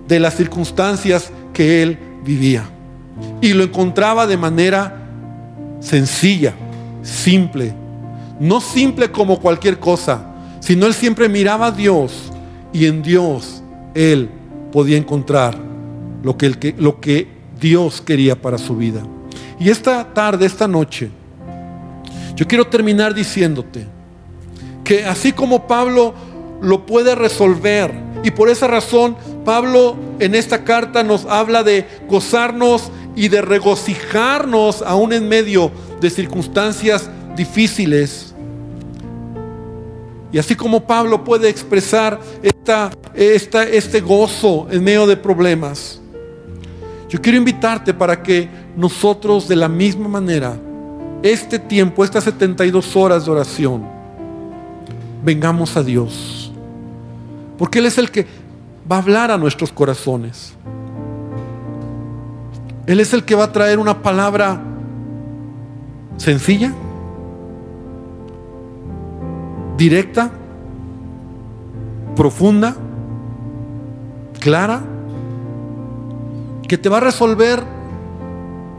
de 0.05 0.19
las 0.19 0.35
circunstancias 0.35 1.31
que 1.53 1.81
él 1.81 1.97
vivía. 2.25 2.69
Y 3.41 3.53
lo 3.53 3.63
encontraba 3.63 4.27
de 4.27 4.35
manera 4.35 4.97
sencilla, 5.79 6.53
simple. 7.03 7.73
No 8.41 8.59
simple 8.59 9.11
como 9.11 9.39
cualquier 9.39 9.79
cosa, 9.79 10.25
sino 10.59 10.85
él 10.85 10.93
siempre 10.93 11.29
miraba 11.29 11.67
a 11.67 11.71
Dios 11.71 12.33
y 12.73 12.85
en 12.85 13.01
Dios 13.01 13.63
él 13.95 14.29
podía 14.73 14.97
encontrar 14.97 15.57
lo 16.21 16.37
que, 16.37 17.39
Dios 17.61 18.01
quería 18.01 18.41
para 18.41 18.57
su 18.57 18.75
vida. 18.75 19.01
Y 19.57 19.69
esta 19.69 20.13
tarde, 20.13 20.45
esta 20.45 20.67
noche, 20.67 21.09
yo 22.39 22.47
quiero 22.47 22.67
terminar 22.67 23.13
diciéndote 23.13 23.85
que 24.85 25.03
así 25.03 25.33
como 25.33 25.67
Pablo 25.67 26.13
lo 26.61 26.85
puede 26.85 27.13
resolver, 27.13 27.93
y 28.23 28.31
por 28.31 28.47
esa 28.47 28.65
razón 28.65 29.17
Pablo 29.43 29.97
en 30.19 30.35
esta 30.35 30.63
carta 30.63 31.03
nos 31.03 31.25
habla 31.25 31.63
de 31.63 31.85
gozarnos 32.07 32.91
y 33.13 33.27
de 33.27 33.41
regocijarnos 33.41 34.81
aún 34.83 35.11
en 35.11 35.27
medio 35.27 35.69
de 35.99 36.09
circunstancias 36.09 37.09
difíciles. 37.35 38.33
Y 40.31 40.37
así 40.37 40.55
como 40.55 40.87
Pablo 40.87 41.25
puede 41.25 41.49
expresar 41.49 42.21
esta, 42.41 42.89
este 43.13 43.99
gozo 43.99 44.65
en 44.71 44.85
medio 44.85 45.05
de 45.07 45.17
problemas, 45.17 45.99
yo 47.09 47.19
quiero 47.19 47.37
invitarte 47.37 47.93
para 47.93 48.23
que 48.23 48.47
nosotros 48.77 49.45
de 49.45 49.57
la 49.57 49.67
misma 49.67 50.07
manera, 50.07 50.57
este 51.23 51.59
tiempo, 51.59 52.03
estas 52.03 52.23
72 52.23 52.95
horas 52.95 53.25
de 53.25 53.31
oración, 53.31 53.83
vengamos 55.23 55.75
a 55.75 55.83
Dios. 55.83 56.51
Porque 57.57 57.79
Él 57.79 57.85
es 57.85 57.97
el 57.97 58.09
que 58.09 58.25
va 58.89 58.97
a 58.97 58.99
hablar 58.99 59.31
a 59.31 59.37
nuestros 59.37 59.71
corazones. 59.71 60.53
Él 62.87 62.99
es 62.99 63.13
el 63.13 63.23
que 63.23 63.35
va 63.35 63.45
a 63.45 63.51
traer 63.51 63.77
una 63.79 64.01
palabra 64.01 64.61
sencilla, 66.17 66.73
directa, 69.77 70.31
profunda, 72.15 72.75
clara, 74.39 74.81
que 76.67 76.77
te 76.77 76.89
va 76.89 76.97
a 76.97 77.01
resolver 77.01 77.63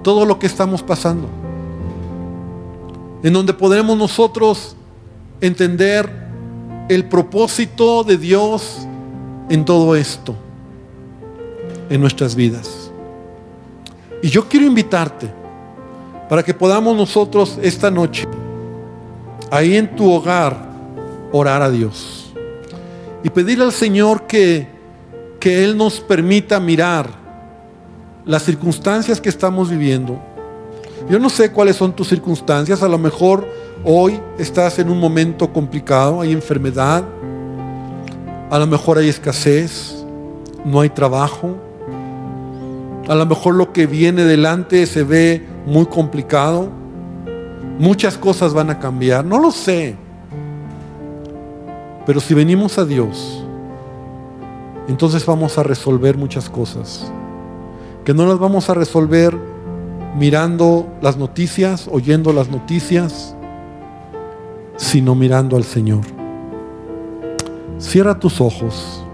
todo 0.03 0.25
lo 0.25 0.39
que 0.39 0.47
estamos 0.47 0.83
pasando. 0.83 1.40
En 3.23 3.33
donde 3.33 3.53
podremos 3.53 3.97
nosotros 3.97 4.77
entender 5.41 6.11
el 6.89 7.05
propósito 7.05 8.03
de 8.03 8.17
Dios 8.17 8.87
en 9.49 9.65
todo 9.65 9.95
esto, 9.95 10.35
en 11.89 12.01
nuestras 12.01 12.35
vidas. 12.35 12.91
Y 14.23 14.29
yo 14.29 14.49
quiero 14.49 14.67
invitarte 14.67 15.31
para 16.29 16.43
que 16.43 16.55
podamos 16.55 16.97
nosotros 16.97 17.59
esta 17.63 17.91
noche, 17.91 18.27
ahí 19.51 19.77
en 19.77 19.95
tu 19.97 20.11
hogar, 20.11 20.71
orar 21.33 21.63
a 21.63 21.71
Dios. 21.71 22.33
Y 23.23 23.31
pedirle 23.31 23.65
al 23.65 23.73
Señor 23.73 24.27
que, 24.27 24.67
que 25.39 25.65
Él 25.65 25.77
nos 25.77 26.01
permita 26.01 26.61
mirar 26.61 27.09
las 28.25 28.45
circunstancias 28.45 29.21
que 29.21 29.29
estamos 29.29 29.71
viviendo. 29.71 30.21
Yo 31.11 31.19
no 31.19 31.29
sé 31.29 31.51
cuáles 31.51 31.75
son 31.75 31.93
tus 31.93 32.09
circunstancias, 32.09 32.85
a 32.85 32.89
lo 32.89 32.97
mejor 32.97 33.45
hoy 33.85 34.21
estás 34.39 34.79
en 34.79 34.89
un 34.89 35.01
momento 35.01 35.53
complicado, 35.53 36.21
hay 36.21 36.31
enfermedad, 36.31 37.03
a 38.49 38.59
lo 38.61 38.67
mejor 38.69 38.99
hay 38.99 39.09
escasez, 39.09 40.05
no 40.65 40.81
hay 40.81 40.89
trabajo. 40.89 41.57
A 43.09 43.15
lo 43.17 43.27
mejor 43.27 43.57
lo 43.57 43.73
que 43.73 43.89
viene 43.89 44.23
delante 44.23 44.87
se 44.87 45.03
ve 45.03 45.45
muy 45.67 45.87
complicado. 45.87 46.69
Muchas 47.81 48.17
cosas 48.17 48.55
van 48.55 48.71
a 48.71 48.79
cambiar, 48.79 49.25
no 49.25 49.41
lo 49.41 49.51
sé. 49.51 49.97
Pero 52.07 52.21
si 52.21 52.35
venimos 52.35 52.79
a 52.79 52.85
Dios, 52.85 53.45
entonces 54.87 55.27
vamos 55.27 55.59
a 55.59 55.65
resolver 55.65 56.17
muchas 56.17 56.49
cosas. 56.49 57.11
Que 58.05 58.15
no 58.15 58.27
las 58.27 58.39
vamos 58.39 58.71
a 58.71 58.75
resolver 58.75 59.50
mirando 60.17 60.89
las 61.01 61.17
noticias, 61.17 61.89
oyendo 61.91 62.33
las 62.33 62.49
noticias, 62.49 63.35
sino 64.77 65.15
mirando 65.15 65.57
al 65.57 65.65
Señor. 65.65 66.05
Cierra 67.79 68.19
tus 68.19 68.41
ojos. 68.41 69.05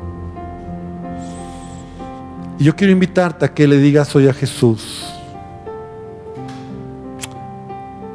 Y 2.59 2.65
yo 2.65 2.75
quiero 2.75 2.93
invitarte 2.93 3.45
a 3.45 3.53
que 3.53 3.67
le 3.67 3.79
digas 3.79 4.15
hoy 4.17 4.29
a 4.29 4.33
Jesús, 4.33 5.13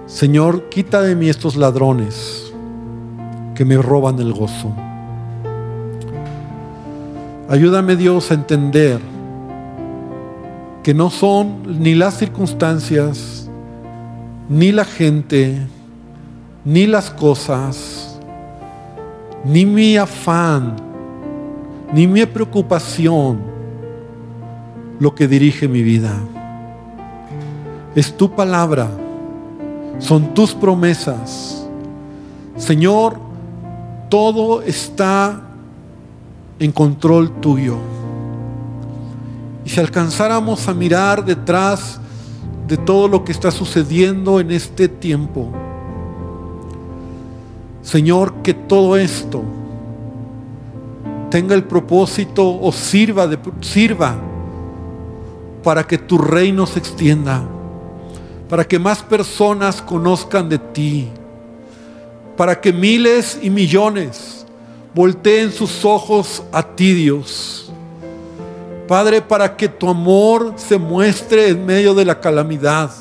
Señor, 0.08 0.70
quita 0.70 1.02
de 1.02 1.16
mí 1.16 1.30
estos 1.30 1.56
ladrones 1.56 2.52
que 3.56 3.66
me 3.66 3.78
roban 3.78 4.20
el 4.20 4.34
gozo. 4.34 4.74
Ayúdame 7.50 7.96
Dios 7.96 8.32
a 8.32 8.36
entender 8.36 9.00
que 10.84 10.94
no 10.94 11.10
son 11.10 11.82
ni 11.84 11.94
las 11.94 12.18
circunstancias, 12.18 13.50
ni 14.50 14.72
la 14.72 14.86
gente, 14.86 15.58
ni 16.66 16.88
las 16.88 17.12
cosas, 17.12 18.20
ni 19.46 19.66
mi 19.66 19.98
afán, 19.98 20.76
ni 21.94 22.08
mi 22.08 22.26
preocupación 22.26 23.40
lo 25.00 25.14
que 25.14 25.28
dirige 25.28 25.68
mi 25.68 25.84
vida. 25.84 26.14
Es 27.96 28.16
tu 28.16 28.32
palabra, 28.32 28.90
son 30.00 30.34
tus 30.34 30.54
promesas. 30.54 31.68
Señor, 32.56 33.18
todo 34.10 34.62
está 34.62 35.42
en 36.60 36.72
control 36.72 37.32
tuyo. 37.40 37.78
Si 39.72 39.80
alcanzáramos 39.80 40.68
a 40.68 40.74
mirar 40.74 41.24
detrás 41.24 41.98
de 42.68 42.76
todo 42.76 43.08
lo 43.08 43.24
que 43.24 43.32
está 43.32 43.52
sucediendo 43.52 44.42
en 44.42 44.52
este 44.52 44.90
tiempo, 44.90 45.50
Señor, 47.82 48.34
que 48.44 48.54
todo 48.54 48.98
esto 48.98 49.42
tenga 51.30 51.56
el 51.56 51.64
propósito 51.64 52.60
o 52.60 52.70
sirva, 52.74 53.28
de, 53.28 53.40
sirva 53.62 54.18
para 55.64 55.88
que 55.88 55.98
tu 55.98 56.18
reino 56.18 56.66
se 56.66 56.80
extienda, 56.80 57.42
para 58.50 58.68
que 58.68 58.78
más 58.78 59.02
personas 59.02 59.82
conozcan 59.82 60.50
de 60.50 60.60
ti, 60.60 61.08
para 62.36 62.60
que 62.60 62.74
miles 62.74 63.40
y 63.42 63.50
millones 63.50 64.46
volteen 64.94 65.50
sus 65.50 65.86
ojos 65.86 66.44
a 66.52 66.62
ti, 66.62 66.94
Dios. 66.94 67.71
Padre, 68.88 69.22
para 69.22 69.56
que 69.56 69.68
tu 69.68 69.90
amor 69.90 70.54
se 70.58 70.78
muestre 70.78 71.50
en 71.50 71.66
medio 71.66 71.94
de 71.94 72.06
la 72.06 72.20
calamidad 72.20 72.92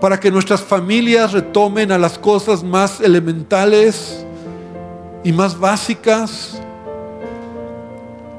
para 0.00 0.20
que 0.20 0.30
nuestras 0.30 0.60
familias 0.60 1.32
retomen 1.32 1.90
a 1.90 1.98
las 1.98 2.18
cosas 2.18 2.62
más 2.62 3.00
elementales 3.00 4.24
y 5.24 5.32
más 5.32 5.58
básicas. 5.58 6.60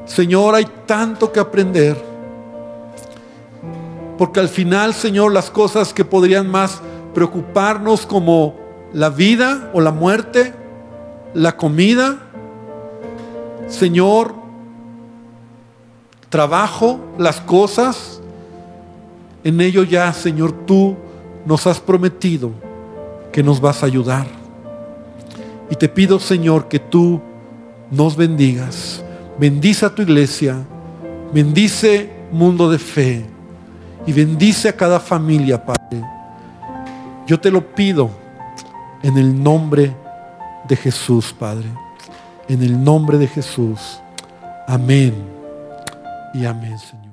Señor, 0.05 0.55
hay 0.55 0.67
tanto 0.85 1.31
que 1.31 1.39
aprender. 1.39 2.01
Porque 4.17 4.39
al 4.39 4.49
final, 4.49 4.93
Señor, 4.93 5.33
las 5.33 5.49
cosas 5.49 5.93
que 5.93 6.05
podrían 6.05 6.49
más 6.49 6.81
preocuparnos 7.13 8.05
como 8.05 8.55
la 8.93 9.09
vida 9.09 9.69
o 9.73 9.81
la 9.81 9.91
muerte, 9.91 10.53
la 11.33 11.57
comida, 11.57 12.17
Señor, 13.67 14.33
trabajo, 16.29 16.99
las 17.17 17.39
cosas, 17.41 18.21
en 19.43 19.61
ello 19.61 19.83
ya, 19.83 20.11
Señor, 20.13 20.51
tú 20.65 20.95
nos 21.45 21.67
has 21.67 21.79
prometido 21.79 22.51
que 23.31 23.43
nos 23.43 23.61
vas 23.61 23.83
a 23.83 23.85
ayudar. 23.85 24.27
Y 25.69 25.75
te 25.75 25.87
pido, 25.87 26.19
Señor, 26.19 26.67
que 26.67 26.79
tú 26.79 27.21
nos 27.91 28.15
bendigas. 28.15 29.03
Bendice 29.39 29.85
a 29.85 29.93
tu 29.93 30.01
iglesia, 30.01 30.57
bendice 31.33 32.09
mundo 32.31 32.69
de 32.69 32.79
fe 32.79 33.25
y 34.05 34.11
bendice 34.11 34.69
a 34.69 34.75
cada 34.75 34.99
familia, 34.99 35.63
Padre. 35.63 36.03
Yo 37.27 37.39
te 37.39 37.51
lo 37.51 37.61
pido 37.61 38.09
en 39.03 39.17
el 39.17 39.41
nombre 39.41 39.95
de 40.67 40.75
Jesús, 40.75 41.33
Padre. 41.37 41.67
En 42.47 42.63
el 42.63 42.81
nombre 42.83 43.17
de 43.17 43.27
Jesús. 43.27 43.99
Amén 44.67 45.36
y 46.33 46.45
amén, 46.45 46.77
Señor. 46.79 47.06